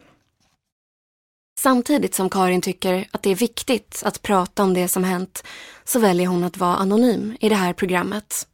Samtidigt 1.60 2.14
som 2.14 2.30
Karin 2.30 2.60
tycker 2.60 3.08
att 3.10 3.22
det 3.22 3.30
är 3.30 3.34
viktigt 3.34 4.02
att 4.04 4.22
prata 4.22 4.62
om 4.62 4.74
det 4.74 4.88
som 4.88 5.04
hänt 5.04 5.44
så 5.84 5.98
väljer 5.98 6.26
hon 6.26 6.44
att 6.44 6.56
vara 6.56 6.76
anonym 6.76 7.36
i 7.40 7.48
det 7.48 7.54
här 7.54 7.72
programmet. 7.72 8.48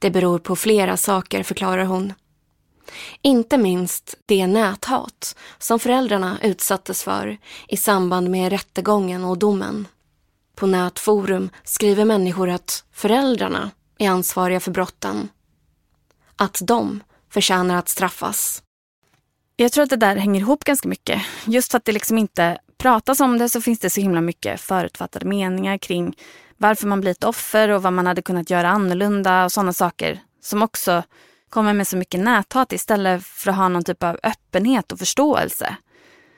Det 0.00 0.10
beror 0.10 0.38
på 0.38 0.56
flera 0.56 0.96
saker, 0.96 1.42
förklarar 1.42 1.84
hon. 1.84 2.12
Inte 3.22 3.58
minst 3.58 4.14
det 4.26 4.46
näthat 4.46 5.36
som 5.58 5.78
föräldrarna 5.78 6.38
utsattes 6.42 7.02
för 7.02 7.38
i 7.68 7.76
samband 7.76 8.30
med 8.30 8.52
rättegången 8.52 9.24
och 9.24 9.38
domen. 9.38 9.88
På 10.56 10.66
nätforum 10.66 11.50
skriver 11.64 12.04
människor 12.04 12.48
att 12.48 12.84
föräldrarna 12.92 13.70
är 13.98 14.10
ansvariga 14.10 14.60
för 14.60 14.70
brotten. 14.70 15.28
Att 16.36 16.58
de 16.62 17.02
förtjänar 17.30 17.76
att 17.76 17.88
straffas. 17.88 18.62
Jag 19.56 19.72
tror 19.72 19.84
att 19.84 19.90
det 19.90 19.96
där 19.96 20.16
hänger 20.16 20.40
ihop 20.40 20.64
ganska 20.64 20.88
mycket. 20.88 21.22
Just 21.44 21.70
för 21.70 21.78
att 21.78 21.84
det 21.84 21.92
liksom 21.92 22.18
inte 22.18 22.58
pratas 22.78 23.20
om 23.20 23.38
det 23.38 23.48
så 23.48 23.60
finns 23.60 23.78
det 23.78 23.90
så 23.90 24.00
himla 24.00 24.20
mycket 24.20 24.60
förutfattade 24.60 25.26
meningar 25.26 25.78
kring 25.78 26.16
varför 26.56 26.86
man 26.86 27.00
blir 27.00 27.10
ett 27.10 27.24
offer 27.24 27.68
och 27.68 27.82
vad 27.82 27.92
man 27.92 28.06
hade 28.06 28.22
kunnat 28.22 28.50
göra 28.50 28.68
annorlunda 28.68 29.44
och 29.44 29.52
sådana 29.52 29.72
saker 29.72 30.20
som 30.42 30.62
också 30.62 31.02
kommer 31.50 31.72
med 31.72 31.88
så 31.88 31.96
mycket 31.96 32.20
näthat 32.20 32.72
istället 32.72 33.24
för 33.24 33.50
att 33.50 33.56
ha 33.56 33.68
någon 33.68 33.84
typ 33.84 34.02
av 34.02 34.18
öppenhet 34.22 34.92
och 34.92 34.98
förståelse. 34.98 35.76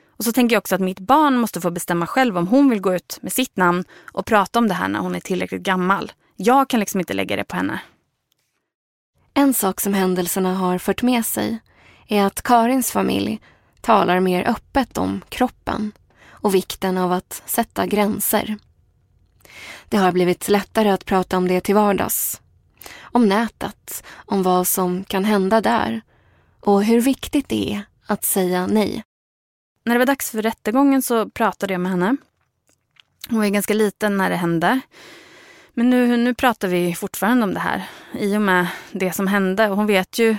Och 0.09 0.25
så 0.25 0.33
tänker 0.33 0.55
jag 0.57 0.61
också 0.61 0.75
att 0.75 0.81
mitt 0.81 1.01
barn 1.01 1.37
måste 1.37 1.61
få 1.61 1.71
bestämma 1.71 2.07
själv 2.07 2.39
om 2.39 2.47
hon 2.47 2.71
vill 2.71 2.81
gå 2.81 2.95
ut 2.95 3.19
med 3.23 3.33
sitt 3.33 3.57
namn 3.57 3.85
och 4.13 4.27
prata 4.27 4.59
om 4.59 4.69
det 4.69 4.75
här 4.75 4.89
när 4.89 5.01
hon 5.01 5.15
är 5.15 5.21
tillräckligt 5.21 5.63
gammal. 5.63 6.13
Jag 6.37 6.69
kan 6.69 6.81
liksom 6.81 7.01
inte 7.01 7.15
lägga 7.15 7.37
det 7.37 7.45
på 7.45 7.57
henne. 7.57 7.81
En 9.35 9.55
sak 9.55 9.81
som 9.81 9.95
händelserna 9.95 10.55
har 10.55 10.79
fört 10.79 11.03
med 11.03 11.27
sig 11.27 11.59
är 12.09 12.25
att 12.25 12.43
Karins 12.43 12.91
familj 12.91 13.41
talar 13.81 14.21
mer 14.21 14.49
öppet 14.49 14.99
om 14.99 15.21
kroppen 15.29 15.93
och 16.29 16.55
vikten 16.55 16.99
av 16.99 17.13
att 17.13 17.43
sätta 17.47 17.87
gränser. 17.87 18.57
Det 19.89 19.97
har 19.97 20.13
blivit 20.13 20.49
lättare 20.49 20.89
att 20.89 21.05
prata 21.05 21.37
om 21.37 21.49
det 21.49 21.61
till 21.61 21.75
vardags 21.75 22.42
om 23.13 23.29
nätet, 23.29 24.05
om 24.15 24.43
vad 24.43 24.67
som 24.67 25.05
kan 25.05 25.25
hända 25.25 25.61
där 25.61 26.03
och 26.61 26.85
hur 26.85 27.01
viktigt 27.01 27.49
det 27.49 27.75
är 27.75 27.83
att 28.07 28.25
säga 28.25 28.67
nej. 28.67 29.05
När 29.85 29.95
det 29.95 29.99
var 29.99 30.07
dags 30.07 30.31
för 30.31 30.43
rättegången 30.43 31.03
så 31.03 31.31
pratade 31.31 31.75
jag 31.75 31.81
med 31.81 31.93
henne. 31.93 32.17
Hon 33.29 33.39
var 33.39 33.47
ganska 33.47 33.75
liten 33.75 34.17
när 34.17 34.31
det 34.31 34.37
hände. 34.37 34.81
Men 35.75 35.91
nu, 35.91 36.17
nu 36.17 36.35
pratar 36.35 36.69
vi 36.69 36.95
fortfarande 36.95 37.45
om 37.45 37.55
det 37.55 37.61
här 37.61 37.89
i 38.13 38.37
och 38.37 38.43
med 38.43 38.67
det 38.93 39.13
som 39.13 39.27
hände. 39.27 39.69
Och 39.69 39.77
hon 39.77 39.87
vet 39.87 40.19
ju, 40.19 40.37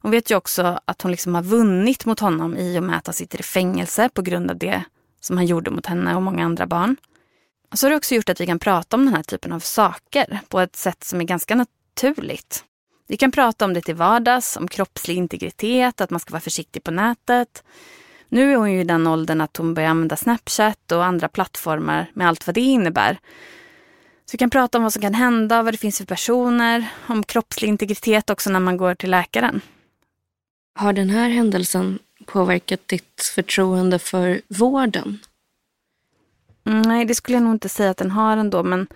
hon 0.00 0.10
vet 0.10 0.30
ju 0.30 0.34
också 0.34 0.80
att 0.84 1.02
hon 1.02 1.10
liksom 1.10 1.34
har 1.34 1.42
vunnit 1.42 2.04
mot 2.04 2.20
honom 2.20 2.56
i 2.56 2.78
och 2.78 2.82
med 2.82 2.96
att 2.96 3.06
han 3.06 3.14
sitter 3.14 3.40
i 3.40 3.42
fängelse 3.42 4.08
på 4.14 4.22
grund 4.22 4.50
av 4.50 4.58
det 4.58 4.84
som 5.20 5.36
han 5.36 5.46
gjorde 5.46 5.70
mot 5.70 5.86
henne 5.86 6.16
och 6.16 6.22
många 6.22 6.44
andra 6.44 6.66
barn. 6.66 6.96
Och 7.70 7.78
så 7.78 7.86
har 7.86 7.90
det 7.90 7.96
också 7.96 8.14
gjort 8.14 8.28
att 8.28 8.40
vi 8.40 8.46
kan 8.46 8.58
prata 8.58 8.96
om 8.96 9.04
den 9.04 9.14
här 9.14 9.22
typen 9.22 9.52
av 9.52 9.60
saker 9.60 10.40
på 10.48 10.60
ett 10.60 10.76
sätt 10.76 11.04
som 11.04 11.20
är 11.20 11.24
ganska 11.24 11.54
naturligt. 11.92 12.64
Vi 13.08 13.16
kan 13.16 13.30
prata 13.30 13.64
om 13.64 13.74
det 13.74 13.80
till 13.80 13.94
vardags, 13.94 14.56
om 14.56 14.68
kroppslig 14.68 15.16
integritet, 15.16 16.00
att 16.00 16.10
man 16.10 16.20
ska 16.20 16.32
vara 16.32 16.40
försiktig 16.40 16.84
på 16.84 16.90
nätet. 16.90 17.64
Nu 18.28 18.52
är 18.52 18.56
hon 18.56 18.72
ju 18.72 18.80
i 18.80 18.84
den 18.84 19.06
åldern 19.06 19.40
att 19.40 19.56
hon 19.56 19.74
börjar 19.74 19.90
använda 19.90 20.16
Snapchat 20.16 20.92
och 20.92 21.04
andra 21.04 21.28
plattformar 21.28 22.10
med 22.14 22.28
allt 22.28 22.46
vad 22.46 22.54
det 22.54 22.60
innebär. 22.60 23.18
Så 24.24 24.32
vi 24.32 24.38
kan 24.38 24.50
prata 24.50 24.78
om 24.78 24.84
vad 24.84 24.92
som 24.92 25.02
kan 25.02 25.14
hända, 25.14 25.62
vad 25.62 25.74
det 25.74 25.78
finns 25.78 25.98
för 25.98 26.04
personer, 26.04 26.88
om 27.06 27.22
kroppslig 27.22 27.68
integritet 27.68 28.30
också 28.30 28.50
när 28.50 28.60
man 28.60 28.76
går 28.76 28.94
till 28.94 29.10
läkaren. 29.10 29.60
Har 30.74 30.92
den 30.92 31.10
här 31.10 31.28
händelsen 31.28 31.98
påverkat 32.26 32.88
ditt 32.88 33.32
förtroende 33.34 33.98
för 33.98 34.40
vården? 34.48 35.18
Nej, 36.62 37.04
det 37.04 37.14
skulle 37.14 37.36
jag 37.36 37.44
nog 37.44 37.54
inte 37.54 37.68
säga 37.68 37.90
att 37.90 37.96
den 37.96 38.10
har 38.10 38.36
ändå, 38.36 38.62
men 38.62 38.86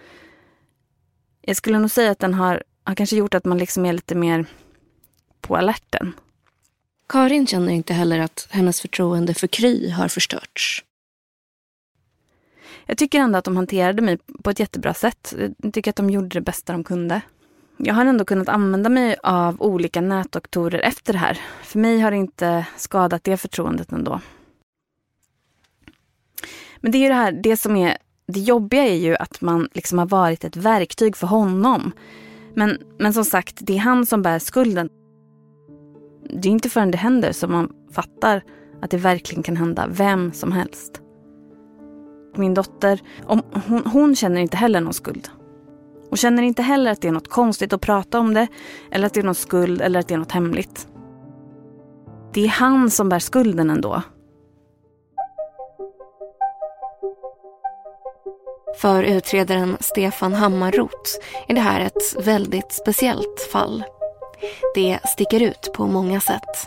jag 1.43 1.57
skulle 1.57 1.79
nog 1.79 1.91
säga 1.91 2.11
att 2.11 2.19
den 2.19 2.35
har 2.35 2.63
har 2.87 2.94
kanske 2.94 3.16
gjort 3.16 3.35
att 3.35 3.44
man 3.44 3.59
liksom 3.59 3.87
är 3.87 3.92
lite 3.92 4.14
mer 4.14 4.46
på 5.40 5.57
alerten. 5.57 6.12
Karin 7.09 7.46
känner 7.46 7.72
inte 7.72 7.94
heller 7.94 8.18
att 8.18 8.49
hennes 8.51 8.81
förtroende 8.81 9.35
för 9.35 9.46
Kry 9.46 9.90
har 9.90 10.09
förstörts. 10.09 10.85
Jag 12.87 12.99
tycker 12.99 13.20
ändå 13.20 13.38
att 13.38 13.44
de 13.44 13.57
hanterade 13.57 14.03
mig 14.03 14.18
på 14.42 14.51
ett 14.51 14.61
jättebra 14.61 14.94
sätt. 14.94 15.35
Jag 15.62 15.75
tycker 15.75 15.90
att 15.90 15.96
de 15.96 16.11
gjorde 16.11 16.29
det 16.29 16.40
bästa 16.40 16.72
de 16.72 16.85
kunde. 16.85 17.20
Jag 17.77 17.94
har 17.94 18.07
ändå 18.07 18.25
kunnat 18.25 18.49
använda 18.49 18.88
mig 18.88 19.16
av 19.22 19.62
olika 19.62 20.01
nätdoktorer 20.01 20.79
efter 20.79 21.12
det 21.12 21.18
här. 21.18 21.40
För 21.62 21.79
mig 21.79 22.01
har 22.01 22.11
det 22.11 22.16
inte 22.16 22.66
skadat 22.77 23.25
det 23.25 23.37
förtroendet 23.37 23.92
ändå. 23.92 24.20
Men 26.77 26.92
det 26.92 26.99
är 26.99 27.03
ju 27.03 27.09
det 27.09 27.14
här, 27.14 27.33
det 27.33 27.57
som 27.57 27.77
är 27.77 27.99
det 28.27 28.40
jobbiga 28.40 28.85
är 28.85 28.96
ju 28.96 29.16
att 29.16 29.40
man 29.40 29.68
liksom 29.75 29.99
har 29.99 30.07
varit 30.07 30.44
ett 30.44 30.57
verktyg 30.57 31.16
för 31.16 31.27
honom. 31.27 31.92
Men, 32.57 32.79
men 32.99 33.12
som 33.12 33.25
sagt, 33.25 33.59
det 33.61 33.77
är 33.77 33.81
han 33.81 34.07
som 34.07 34.23
bär 34.23 34.38
skulden. 34.38 34.88
Det 36.31 36.49
är 36.49 36.53
inte 36.53 36.69
förrän 36.69 36.90
det 36.90 36.99
händer 36.99 37.33
som 37.33 37.53
man 37.53 37.73
fattar 37.92 38.42
att 38.83 38.90
det 38.90 38.97
verkligen 38.97 39.42
kan 39.42 39.57
hända 39.57 39.87
vem 39.90 40.33
som 40.33 40.53
helst. 40.53 41.01
Min 42.37 42.55
dotter, 42.55 43.01
om, 43.27 43.42
hon, 43.69 43.83
hon 43.87 44.16
känner 44.16 44.40
inte 44.40 44.57
heller 44.57 44.81
någon 44.81 44.95
skuld. 44.95 45.29
Hon 46.09 46.16
känner 46.16 46.42
inte 46.42 46.62
heller 46.62 46.90
att 46.90 47.01
det 47.01 47.09
är 47.09 47.12
något 47.12 47.31
konstigt 47.31 47.73
att 47.73 47.81
prata 47.81 48.19
om 48.19 48.35
det, 48.35 48.47
eller 48.90 49.07
att 49.07 49.14
det 49.14 49.21
är 49.21 49.25
någon 49.25 49.35
skuld 49.35 49.81
eller 49.81 50.01
att 50.01 50.09
det 50.09 50.14
är 50.14 50.19
något 50.19 50.33
hemligt. 50.33 50.88
Det 52.35 52.45
är 52.45 52.49
han 52.49 52.90
som 52.90 53.09
bär 53.09 53.19
skulden 53.19 53.71
ändå. 53.71 54.03
För 58.77 59.03
utredaren 59.03 59.77
Stefan 59.81 60.33
Hammarroth 60.33 61.11
är 61.49 61.55
det 61.55 61.61
här 61.61 61.81
ett 61.81 62.27
väldigt 62.27 62.73
speciellt 62.73 63.49
fall. 63.53 63.85
Det 64.75 64.99
sticker 65.05 65.43
ut 65.43 65.71
på 65.75 65.87
många 65.87 66.21
sätt. 66.21 66.67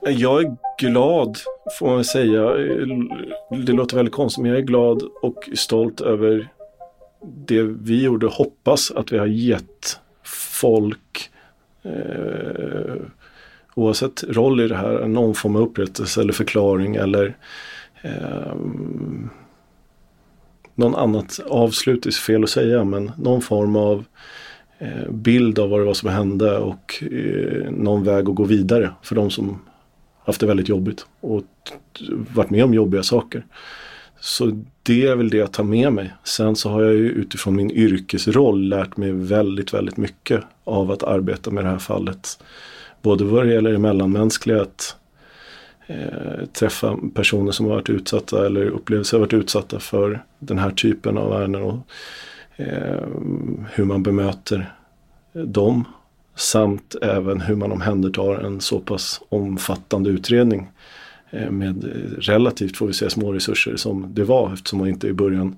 Jag 0.00 0.44
är 0.44 0.56
glad, 0.78 1.38
får 1.78 1.90
man 1.90 2.04
säga. 2.04 2.42
Det 3.66 3.72
låter 3.72 3.96
väldigt 3.96 4.14
konstigt, 4.14 4.42
men 4.42 4.50
jag 4.50 4.60
är 4.60 4.64
glad 4.64 5.02
och 5.22 5.48
stolt 5.54 6.00
över 6.00 6.48
det 7.46 7.62
vi 7.62 8.04
gjorde. 8.04 8.26
Hoppas 8.26 8.90
att 8.90 9.12
vi 9.12 9.18
har 9.18 9.26
gett 9.26 9.98
folk, 10.52 11.30
eh, 11.82 12.94
oavsett 13.74 14.24
roll 14.28 14.60
i 14.60 14.68
det 14.68 14.76
här, 14.76 15.06
någon 15.06 15.34
form 15.34 15.56
av 15.56 15.62
upprättelse 15.62 16.20
eller 16.20 16.32
förklaring 16.32 16.96
eller 16.96 17.36
eh, 18.02 18.54
någon 20.76 20.94
annat 20.94 21.40
avslut 21.48 22.06
är 22.06 22.10
fel 22.10 22.44
att 22.44 22.50
säga, 22.50 22.84
men 22.84 23.12
någon 23.18 23.42
form 23.42 23.76
av 23.76 24.04
eh, 24.78 25.10
bild 25.10 25.58
av 25.58 25.70
vad 25.70 25.80
det 25.80 25.84
var 25.84 25.94
som 25.94 26.08
hände 26.08 26.58
och 26.58 27.02
eh, 27.02 27.70
någon 27.70 28.04
väg 28.04 28.28
att 28.28 28.34
gå 28.34 28.44
vidare 28.44 28.90
för 29.02 29.14
de 29.14 29.30
som 29.30 29.58
haft 30.24 30.40
det 30.40 30.46
väldigt 30.46 30.68
jobbigt 30.68 31.06
och 31.20 31.44
varit 32.34 32.50
med 32.50 32.64
om 32.64 32.74
jobbiga 32.74 33.02
saker. 33.02 33.44
Så 34.20 34.62
det 34.82 35.06
är 35.06 35.16
väl 35.16 35.30
det 35.30 35.36
jag 35.36 35.52
tar 35.52 35.64
med 35.64 35.92
mig. 35.92 36.14
Sen 36.24 36.56
så 36.56 36.70
har 36.70 36.82
jag 36.82 36.94
ju 36.94 37.10
utifrån 37.10 37.56
min 37.56 37.70
yrkesroll 37.70 38.68
lärt 38.68 38.96
mig 38.96 39.12
väldigt, 39.12 39.74
väldigt 39.74 39.96
mycket 39.96 40.42
av 40.64 40.90
att 40.90 41.02
arbeta 41.02 41.50
med 41.50 41.64
det 41.64 41.70
här 41.70 41.78
fallet. 41.78 42.38
Både 43.02 43.24
vad 43.24 43.46
det 43.46 43.52
gäller 43.52 43.72
det 43.72 43.78
mellanmänskliga, 43.78 44.62
att 44.62 44.96
eh, 45.86 46.46
träffa 46.52 46.98
personer 47.14 47.52
som 47.52 47.66
har 47.66 47.74
varit 47.74 47.90
utsatta 47.90 48.46
eller 48.46 48.66
upplever 48.66 49.04
sig 49.04 49.16
ha 49.16 49.20
varit 49.20 49.32
utsatta 49.32 49.80
för 49.80 50.24
den 50.38 50.58
här 50.58 50.70
typen 50.70 51.18
av 51.18 51.32
ärenden 51.32 51.62
och 51.62 51.78
eh, 52.56 53.06
hur 53.72 53.84
man 53.84 54.02
bemöter 54.02 54.74
dem. 55.32 55.84
Samt 56.34 56.94
även 57.02 57.40
hur 57.40 57.56
man 57.56 57.72
omhändertar 57.72 58.34
en 58.34 58.60
så 58.60 58.80
pass 58.80 59.20
omfattande 59.28 60.10
utredning 60.10 60.68
eh, 61.30 61.50
med 61.50 61.84
relativt, 62.18 62.76
får 62.76 62.86
vi 62.86 62.92
säga, 62.92 63.10
små 63.10 63.32
resurser 63.32 63.76
som 63.76 64.14
det 64.14 64.24
var 64.24 64.52
eftersom 64.52 64.78
man 64.78 64.88
inte 64.88 65.08
i 65.08 65.12
början 65.12 65.56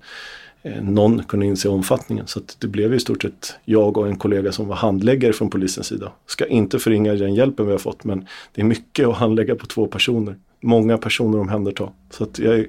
Eh, 0.69 0.83
någon 0.83 1.23
kunde 1.23 1.47
inse 1.47 1.69
omfattningen. 1.69 2.27
Så 2.27 2.41
det 2.59 2.67
blev 2.67 2.95
i 2.95 3.01
stort 3.01 3.23
sett 3.23 3.55
jag 3.65 3.97
och 3.97 4.09
en 4.09 4.17
kollega 4.17 4.53
som 4.53 4.69
var 4.69 4.77
handläggare 4.77 5.33
från 5.33 5.51
polisens 5.51 5.87
sida. 5.87 6.13
Ska 6.27 6.47
inte 6.47 6.79
förringa 6.79 7.15
den 7.15 7.35
hjälpen 7.35 7.67
vi 7.67 7.73
har 7.73 7.79
fått 7.79 8.05
men 8.05 8.27
det 8.55 8.61
är 8.61 8.65
mycket 8.65 9.09
att 9.09 9.17
handlägga 9.17 9.55
på 9.55 9.67
två 9.67 9.87
personer. 9.87 10.37
Många 10.61 10.99
personer 10.99 11.39
omhänderta. 11.41 11.89
Så 12.11 12.25
att 12.25 12.39
jag, 12.39 12.59
är, 12.59 12.67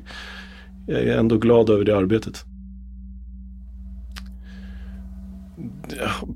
jag 0.88 1.00
är 1.00 1.18
ändå 1.18 1.38
glad 1.38 1.70
över 1.70 1.86
det 1.86 1.98
arbetet. 1.98 2.46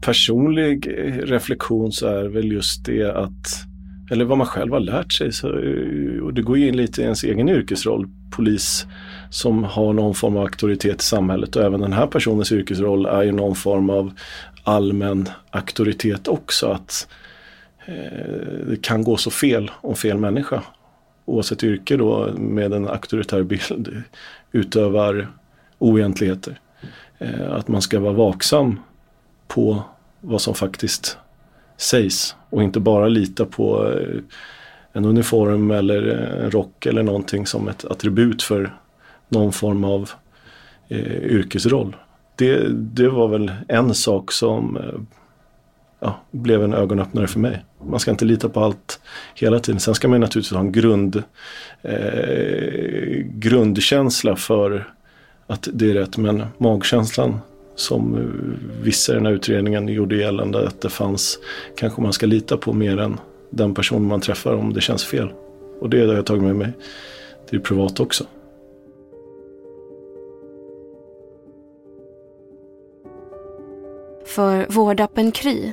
personlig 0.02 0.88
reflektion 1.24 1.92
så 1.92 2.08
är 2.08 2.24
väl 2.24 2.52
just 2.52 2.86
det 2.86 3.16
att, 3.16 3.66
eller 4.12 4.26
vad 4.26 4.38
man 4.38 4.48
själv 4.48 4.74
har 4.74 4.80
lärt 4.80 5.14
sig, 5.14 5.32
så, 5.32 5.48
och 6.22 6.34
det 6.34 6.42
går 6.42 6.58
ju 6.58 6.68
in 6.68 6.78
lite 6.78 7.02
i 7.02 7.04
ens 7.04 7.24
egen 7.24 7.50
yrkesroll, 7.50 8.08
polis 8.32 8.88
som 9.34 9.64
har 9.64 9.94
någon 9.94 10.16
form 10.16 10.38
av 10.38 10.44
auktoritet 10.44 11.02
i 11.02 11.06
samhället 11.06 11.56
och 11.56 11.64
även 11.64 11.82
den 11.82 11.94
här 11.94 12.08
personens 12.08 12.52
yrkesroll 12.52 13.06
är 13.06 13.24
ju 13.24 13.32
någon 13.32 13.56
form 13.56 13.90
av 13.90 14.14
allmän 14.64 15.30
auktoritet 15.50 16.28
också. 16.28 16.68
Att 16.68 17.08
eh, 17.86 18.66
det 18.70 18.82
kan 18.82 19.04
gå 19.04 19.18
så 19.18 19.32
fel 19.32 19.72
om 19.82 19.96
fel 19.96 20.18
människa, 20.18 20.62
oavsett 21.26 21.64
yrke 21.64 21.98
då, 21.98 22.34
med 22.38 22.74
en 22.74 22.88
auktoritär 22.88 23.44
bild 23.44 24.04
utövar 24.52 25.28
oegentligheter. 25.80 26.60
Eh, 27.18 27.52
att 27.52 27.68
man 27.68 27.82
ska 27.82 28.00
vara 28.00 28.14
vaksam 28.14 28.80
på 29.48 29.84
vad 30.22 30.42
som 30.42 30.56
faktiskt 30.56 31.18
sägs 31.78 32.36
och 32.50 32.64
inte 32.64 32.80
bara 32.80 33.08
lita 33.08 33.46
på 33.46 33.92
eh, 33.92 34.20
en 34.92 35.06
uniform 35.06 35.72
eller 35.72 36.08
eh, 36.08 36.46
en 36.46 36.52
rock 36.52 36.86
eller 36.86 37.04
någonting 37.04 37.46
som 37.46 37.68
ett 37.68 37.86
attribut 37.86 38.44
för 38.44 38.74
någon 39.34 39.54
form 39.54 39.84
av 39.84 40.10
eh, 40.88 41.18
yrkesroll. 41.18 41.96
Det, 42.36 42.68
det 42.70 43.10
var 43.10 43.28
väl 43.28 43.52
en 43.68 43.94
sak 43.94 44.32
som 44.32 44.78
eh, 44.78 45.02
ja, 46.00 46.20
blev 46.32 46.64
en 46.64 46.74
ögonöppnare 46.74 47.28
för 47.28 47.40
mig. 47.40 47.66
Man 47.86 48.00
ska 48.00 48.12
inte 48.12 48.26
lita 48.26 48.50
på 48.50 48.60
allt 48.60 49.00
hela 49.36 49.60
tiden. 49.60 49.80
Sen 49.80 49.96
ska 49.96 50.08
man 50.08 50.20
naturligtvis 50.20 50.54
ha 50.54 50.60
en 50.60 50.72
grund, 50.72 51.24
eh, 51.82 53.26
grundkänsla 53.26 54.36
för 54.36 54.94
att 55.48 55.68
det 55.74 55.90
är 55.90 55.94
rätt. 55.94 56.18
Men 56.18 56.44
magkänslan 56.58 57.40
som 57.76 58.18
eh, 58.18 58.84
vissa 58.84 59.12
i 59.12 59.16
den 59.16 59.26
här 59.26 59.34
utredningen 59.34 59.88
gjorde 59.88 60.16
gällande 60.16 60.68
att 60.68 60.82
det 60.82 60.90
fanns, 60.90 61.40
kanske 61.78 62.02
man 62.02 62.14
ska 62.14 62.26
lita 62.26 62.58
på 62.58 62.74
mer 62.74 63.00
än 63.00 63.20
den 63.50 63.74
person 63.74 64.08
man 64.08 64.22
träffar 64.22 64.54
om 64.54 64.74
det 64.74 64.82
känns 64.82 65.06
fel. 65.06 65.30
Och 65.80 65.90
det 65.90 66.08
har 66.08 66.14
jag 66.14 66.26
tagit 66.26 66.44
med 66.44 66.56
mig 66.56 66.72
till 67.50 67.62
privat 67.62 68.00
också. 68.00 68.24
För 74.26 74.68
vårdappen 74.70 75.32
Kry 75.32 75.72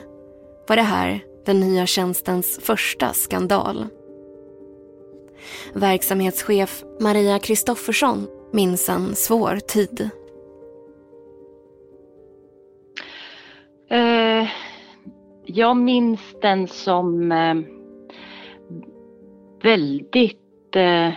var 0.68 0.76
det 0.76 0.82
här 0.82 1.20
den 1.46 1.60
nya 1.60 1.86
tjänstens 1.86 2.58
första 2.62 3.12
skandal. 3.12 3.86
Verksamhetschef 5.74 6.84
Maria 7.00 7.38
Kristoffersson 7.38 8.26
minns 8.52 8.88
en 8.88 9.14
svår 9.14 9.56
tid. 9.56 10.10
Eh, 13.90 14.48
jag 15.44 15.76
minns 15.76 16.20
den 16.42 16.68
som 16.68 17.32
eh, 17.32 17.54
väldigt 19.62 20.76
eh, 20.76 21.12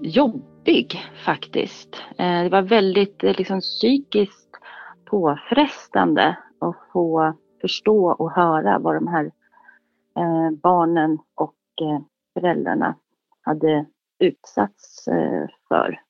jobbig 0.00 1.00
faktiskt. 1.24 1.96
Eh, 2.18 2.42
det 2.42 2.48
var 2.48 2.62
väldigt 2.62 3.24
eh, 3.24 3.36
liksom, 3.36 3.60
psykiskt 3.60 4.41
påfrestande 5.12 6.36
att 6.58 6.76
få 6.92 7.34
förstå 7.60 8.12
och 8.12 8.32
höra 8.32 8.78
vad 8.78 8.94
de 8.94 9.06
här 9.06 9.24
eh, 10.16 10.50
barnen 10.50 11.18
och 11.34 11.56
eh, 11.82 12.00
föräldrarna 12.34 12.94
hade 13.40 13.86
utsatts 14.18 15.08
eh, 15.08 15.48
för. 15.68 16.00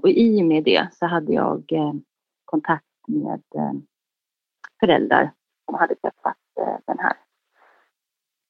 Och 0.00 0.08
i 0.08 0.42
och 0.42 0.46
med 0.46 0.64
det 0.64 0.88
så 0.92 1.06
hade 1.06 1.32
jag 1.32 1.64
kontakt 2.44 2.84
med 3.08 3.42
föräldrar 4.80 5.32
som 5.64 5.74
hade 5.74 5.94
träffat 5.94 6.36
den 6.86 6.98
här 6.98 7.12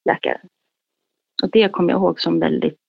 läkaren. 0.04 0.48
Och 1.42 1.50
det 1.50 1.68
kommer 1.68 1.92
jag 1.92 1.98
ihåg 1.98 2.20
som 2.20 2.40
väldigt 2.40 2.80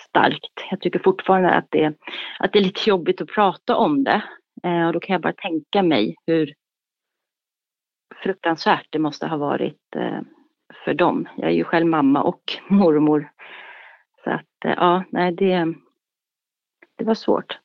starkt. 0.00 0.52
Jag 0.70 0.80
tycker 0.80 0.98
fortfarande 0.98 1.50
att 1.50 1.66
det, 1.70 1.94
att 2.38 2.52
det 2.52 2.58
är 2.58 2.62
lite 2.62 2.90
jobbigt 2.90 3.20
att 3.20 3.28
prata 3.28 3.76
om 3.76 4.04
det. 4.04 4.22
Eh, 4.62 4.86
och 4.86 4.92
då 4.92 5.00
kan 5.00 5.14
jag 5.14 5.22
bara 5.22 5.32
tänka 5.32 5.82
mig 5.82 6.14
hur 6.26 6.54
fruktansvärt 8.22 8.86
det 8.90 8.98
måste 8.98 9.26
ha 9.26 9.36
varit 9.36 9.96
eh, 9.96 10.20
för 10.84 10.94
dem. 10.94 11.28
Jag 11.36 11.50
är 11.50 11.54
ju 11.54 11.64
själv 11.64 11.86
mamma 11.86 12.22
och 12.22 12.42
mormor. 12.68 13.32
Så 14.24 14.30
att 14.30 14.64
eh, 14.64 14.74
ja, 14.76 15.04
nej 15.10 15.32
det, 15.32 15.74
det 16.96 17.04
var 17.04 17.14
svårt. 17.14 17.58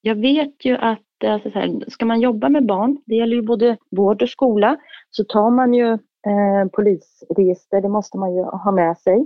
Jag 0.00 0.14
vet 0.14 0.64
ju 0.64 0.76
att 0.76 1.02
alltså 1.24 1.50
så 1.50 1.58
här, 1.58 1.90
ska 1.90 2.06
man 2.06 2.20
jobba 2.20 2.48
med 2.48 2.66
barn, 2.66 3.02
det 3.06 3.14
gäller 3.14 3.36
ju 3.36 3.42
både 3.42 3.76
vård 3.90 4.22
och 4.22 4.28
skola, 4.28 4.76
så 5.10 5.24
tar 5.24 5.50
man 5.50 5.74
ju 5.74 5.92
eh, 5.92 6.68
polisregister, 6.72 7.80
det 7.80 7.88
måste 7.88 8.18
man 8.18 8.34
ju 8.34 8.42
ha 8.42 8.72
med 8.72 8.98
sig. 8.98 9.16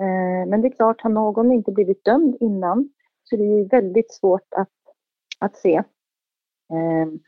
Eh, 0.00 0.48
men 0.48 0.62
det 0.62 0.68
är 0.68 0.76
klart, 0.76 1.00
har 1.00 1.10
någon 1.10 1.52
inte 1.52 1.72
blivit 1.72 2.04
dömd 2.04 2.36
innan 2.40 2.88
så 3.24 3.36
det 3.36 3.44
är 3.44 3.68
väldigt 3.68 4.12
svårt 4.12 4.54
att, 4.56 4.68
att 5.42 5.56
se. 5.56 5.82
Ehm, 6.72 7.18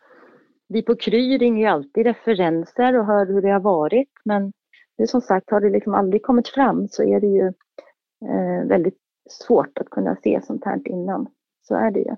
vi 0.68 0.82
på 0.82 0.96
Kry 0.96 1.38
ringer 1.38 1.62
ju 1.62 1.66
alltid 1.66 2.06
referenser 2.06 2.98
och 2.98 3.06
hör 3.06 3.26
hur 3.26 3.42
det 3.42 3.50
har 3.50 3.60
varit, 3.60 4.10
men 4.24 4.52
det 4.98 5.06
som 5.06 5.20
sagt, 5.20 5.50
har 5.50 5.60
det 5.60 5.70
liksom 5.70 5.94
aldrig 5.94 6.22
kommit 6.22 6.48
fram 6.48 6.88
så 6.88 7.02
är 7.02 7.20
det 7.20 7.26
ju 7.26 7.46
eh, 8.30 8.68
väldigt 8.68 8.98
svårt 9.30 9.78
att 9.78 9.90
kunna 9.90 10.16
se 10.16 10.40
sånt 10.42 10.64
här 10.64 10.88
innan. 10.88 11.26
Så 11.62 11.74
är 11.74 11.90
det 11.90 12.00
ju. 12.00 12.16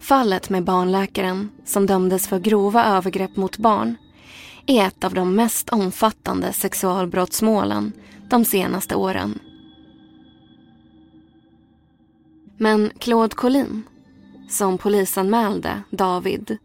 Fallet 0.00 0.50
med 0.50 0.64
barnläkaren 0.64 1.48
som 1.64 1.86
dömdes 1.86 2.28
för 2.28 2.38
grova 2.38 2.84
övergrepp 2.84 3.36
mot 3.36 3.58
barn 3.58 3.96
är 4.66 4.86
ett 4.86 5.04
av 5.04 5.14
de 5.14 5.36
mest 5.36 5.68
omfattande 5.68 6.52
sexualbrottsmålen 6.52 7.92
de 8.30 8.44
senaste 8.44 8.94
åren. 8.94 9.38
Men 12.58 12.90
Claude 12.98 13.34
Collin, 13.34 13.82
som 14.50 14.78
polisanmälde 14.78 15.82
David, 15.90 16.58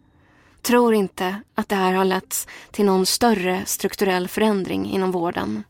tror 0.61 0.93
inte 0.93 1.35
att 1.55 1.69
det 1.69 1.75
här 1.75 1.93
har 1.93 2.05
lett 2.05 2.47
till 2.71 2.85
någon 2.85 3.05
större 3.05 3.61
strukturell 3.65 4.27
förändring 4.27 4.91
inom 4.91 5.11
vården. 5.11 5.63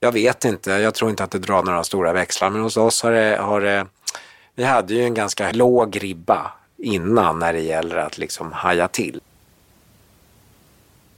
Jag 0.00 0.12
vet 0.12 0.44
inte, 0.44 0.70
jag 0.70 0.94
tror 0.94 1.10
inte 1.10 1.24
att 1.24 1.30
det 1.30 1.38
drar 1.38 1.62
några 1.62 1.84
stora 1.84 2.12
växlar, 2.12 2.50
men 2.50 2.62
hos 2.62 2.76
oss 2.76 3.02
har 3.02 3.12
det, 3.12 3.38
har 3.40 3.60
det 3.60 3.86
vi 4.54 4.64
hade 4.64 4.94
ju 4.94 5.04
en 5.04 5.14
ganska 5.14 5.52
låg 5.52 6.02
ribba 6.02 6.52
innan 6.76 7.38
när 7.38 7.52
det 7.52 7.60
gäller 7.60 7.96
att 7.96 8.18
liksom 8.18 8.52
haja 8.52 8.88
till. 8.88 9.20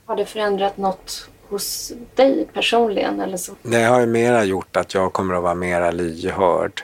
Har 0.05 0.15
det 0.15 0.25
förändrat 0.25 0.77
något 0.77 1.29
hos 1.49 1.91
dig 2.15 2.47
personligen? 2.53 3.19
Eller 3.19 3.37
så? 3.37 3.53
Det 3.61 3.83
har 3.83 3.99
ju 3.99 4.05
mera 4.05 4.43
gjort 4.43 4.77
att 4.77 4.93
jag 4.93 5.13
kommer 5.13 5.35
att 5.35 5.43
vara 5.43 5.55
mera 5.55 5.91
lyhörd. 5.91 6.83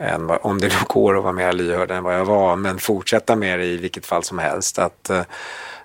Än 0.00 0.26
vad, 0.26 0.38
om 0.42 0.60
det 0.60 0.68
nu 0.68 0.74
går 0.88 1.16
att 1.16 1.22
vara 1.22 1.32
mer 1.32 1.52
lyhörd 1.52 1.90
än 1.90 2.04
vad 2.04 2.14
jag 2.14 2.24
var, 2.24 2.56
men 2.56 2.78
fortsätta 2.78 3.36
med 3.36 3.58
det 3.58 3.64
i 3.64 3.76
vilket 3.76 4.06
fall 4.06 4.22
som 4.22 4.38
helst. 4.38 4.78
Att, 4.78 5.10
eh, 5.10 5.22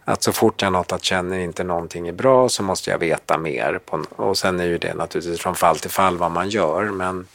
att 0.03 0.23
så 0.23 0.31
fort 0.31 0.61
jag 0.61 0.73
något 0.73 0.91
att 0.91 1.03
känner 1.03 1.39
inte 1.39 1.63
någonting 1.63 2.07
är 2.07 2.13
bra 2.13 2.49
så 2.49 2.63
måste 2.63 2.89
jag 2.91 2.97
veta 2.97 3.37
mer. 3.37 3.79
På, 3.85 4.03
och 4.15 4.37
sen 4.37 4.59
är 4.59 4.65
ju 4.65 4.77
det 4.77 4.93
naturligtvis 4.93 5.39
från 5.39 5.55
fall 5.55 5.79
till 5.79 5.89
fall 5.89 6.17
vad 6.17 6.31
man 6.31 6.49
gör, 6.49 6.83
men 6.83 7.27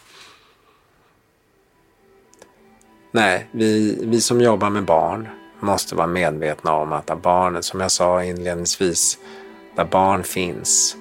Nej, 3.13 3.47
vi, 3.51 3.99
vi 4.07 4.21
som 4.21 4.41
jobbar 4.41 4.71
med 4.71 4.85
barn 4.85 5.29
måste 5.61 5.95
vara 5.95 6.07
medvetna 6.07 6.73
om 6.73 6.93
att 6.93 7.07
där 7.07 7.17
barnen, 7.17 7.63
som 7.63 7.81
jag 7.81 7.91
sa 7.91 8.25
inledningsvis, 8.25 9.19
där 9.77 9.85
barn 9.85 10.25
finns, 10.25 10.97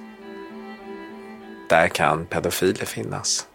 där 1.68 1.88
kan 1.88 2.26
pedofiler 2.26 2.84
finnas. 2.84 3.46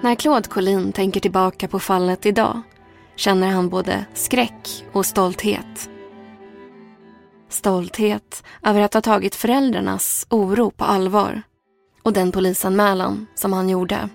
När 0.00 0.14
Claude 0.14 0.48
Collin 0.48 0.92
tänker 0.92 1.20
tillbaka 1.20 1.68
på 1.68 1.78
fallet 1.78 2.26
idag 2.26 2.62
känner 3.16 3.48
han 3.48 3.68
både 3.68 4.04
skräck 4.14 4.84
och 4.92 5.06
stolthet. 5.06 5.90
Stolthet 7.48 8.42
över 8.62 8.80
att 8.80 8.94
ha 8.94 9.00
tagit 9.00 9.34
föräldrarnas 9.34 10.26
oro 10.30 10.70
på 10.70 10.84
allvar 10.84 11.42
och 12.02 12.12
den 12.12 12.32
polisanmälan 12.32 13.26
som 13.34 13.52
han 13.52 13.68
gjorde. 13.68 14.08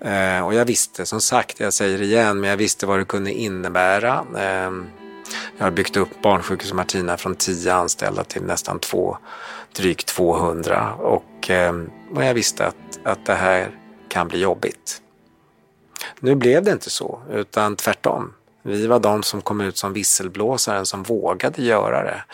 Eh, 0.00 0.46
och 0.46 0.54
jag 0.54 0.64
visste, 0.64 1.06
som 1.06 1.20
sagt, 1.20 1.60
jag 1.60 1.72
säger 1.72 1.98
det 1.98 2.04
igen, 2.04 2.40
men 2.40 2.50
jag 2.50 2.56
visste 2.56 2.86
vad 2.86 2.98
det 2.98 3.04
kunde 3.04 3.32
innebära. 3.32 4.24
Eh, 4.36 4.72
jag 5.58 5.64
har 5.64 5.70
byggt 5.70 5.96
upp 5.96 6.22
barnsjukhus 6.22 6.72
Martina 6.72 7.16
från 7.16 7.34
10 7.34 7.74
anställda 7.74 8.24
till 8.24 8.42
nästan 8.42 8.78
två, 8.78 9.18
drygt 9.76 10.06
200 10.06 10.94
och, 10.94 11.50
eh, 11.50 11.74
och 12.14 12.24
jag 12.24 12.34
visste 12.34 12.66
att, 12.66 12.98
att 13.04 13.26
det 13.26 13.34
här 13.34 13.70
kan 14.08 14.28
bli 14.28 14.40
jobbigt. 14.40 15.02
Nu 16.20 16.34
blev 16.34 16.62
det 16.62 16.72
inte 16.72 16.90
så, 16.90 17.20
utan 17.30 17.76
tvärtom. 17.76 18.34
Vi 18.62 18.86
var 18.86 18.98
de 18.98 19.22
som 19.22 19.42
kom 19.42 19.60
ut 19.60 19.78
som 19.78 19.92
visselblåsaren 19.92 20.86
som 20.86 21.02
vågade 21.02 21.62
göra 21.62 22.02
det. 22.02 22.24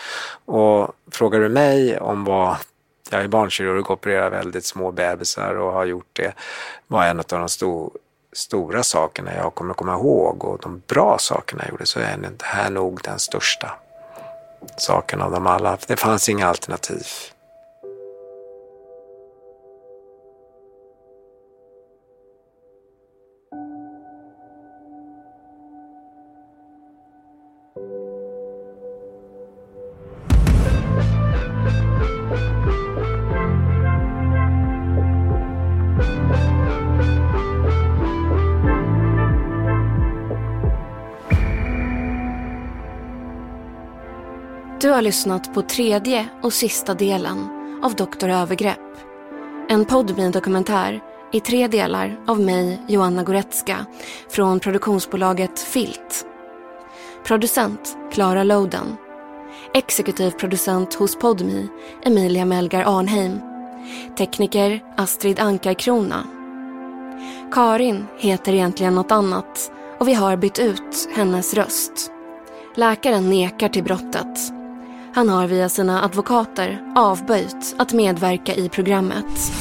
Och 0.45 0.93
frågar 1.11 1.41
du 1.41 1.49
mig 1.49 1.99
om 1.99 2.25
vad 2.25 2.57
jag 3.11 3.23
är 3.23 3.29
barnkirurg 3.29 3.81
och 3.81 3.91
opererar 3.91 4.31
väldigt 4.31 4.65
små 4.65 4.93
bebisar 4.93 5.55
och 5.55 5.73
har 5.73 5.85
gjort 5.85 6.11
det. 6.13 6.35
var 6.87 7.05
en 7.05 7.19
av 7.19 7.25
de 7.29 7.49
stor, 7.49 7.91
stora 8.33 8.83
sakerna 8.83 9.35
jag 9.35 9.55
kommer 9.55 9.75
komma 9.75 9.93
ihåg 9.93 10.45
och 10.45 10.59
de 10.63 10.83
bra 10.87 11.17
sakerna 11.19 11.63
jag 11.65 11.71
gjorde 11.71 11.87
så 11.87 12.01
är 12.01 12.17
det 12.17 12.45
här 12.45 12.71
nog 12.71 13.01
den 13.03 13.19
största 13.19 13.71
saken 14.77 15.23
av 15.23 15.31
dem 15.31 15.47
alla. 15.47 15.79
Det 15.87 15.97
fanns 15.97 16.29
inga 16.29 16.47
alternativ. 16.47 17.07
Du 44.83 44.91
har 44.91 45.03
lyssnat 45.03 45.55
på 45.55 45.63
tredje 45.63 46.27
och 46.43 46.53
sista 46.53 46.95
delen 46.95 47.49
av 47.83 47.95
Doktor 47.95 48.29
Övergrepp. 48.29 48.79
En 49.69 49.85
podmin 49.85 50.31
dokumentär 50.31 51.01
i 51.33 51.41
tre 51.41 51.69
delar 51.69 52.21
av 52.27 52.41
mig, 52.41 52.83
Joanna 52.89 53.23
Goretzka, 53.23 53.87
från 54.31 54.61
produktionsbolaget 54.61 55.61
Filt. 55.61 56.27
Producent 57.25 57.97
Klara 58.13 58.45
Loden. 58.45 58.97
Exekutiv 59.75 60.31
producent 60.31 60.95
hos 60.95 61.19
Podmi, 61.19 61.69
Emilia 62.05 62.45
Melgar 62.45 62.99
Arnheim. 62.99 63.41
Tekniker 64.19 64.85
Astrid 64.97 65.41
Ankarkrona. 65.41 66.25
Karin 67.53 68.07
heter 68.19 68.53
egentligen 68.53 68.95
något 68.95 69.13
annat 69.13 69.73
och 69.99 70.09
vi 70.09 70.15
har 70.15 70.37
bytt 70.37 70.59
ut 70.59 71.09
hennes 71.15 71.55
röst. 71.55 72.13
Läkaren 72.75 73.31
nekar 73.31 73.69
till 73.69 73.85
brottet 73.85 74.62
han 75.15 75.29
har 75.29 75.47
via 75.47 75.69
sina 75.69 76.05
advokater 76.05 76.93
avböjt 76.97 77.75
att 77.79 77.93
medverka 77.93 78.55
i 78.55 78.69
programmet. 78.69 79.53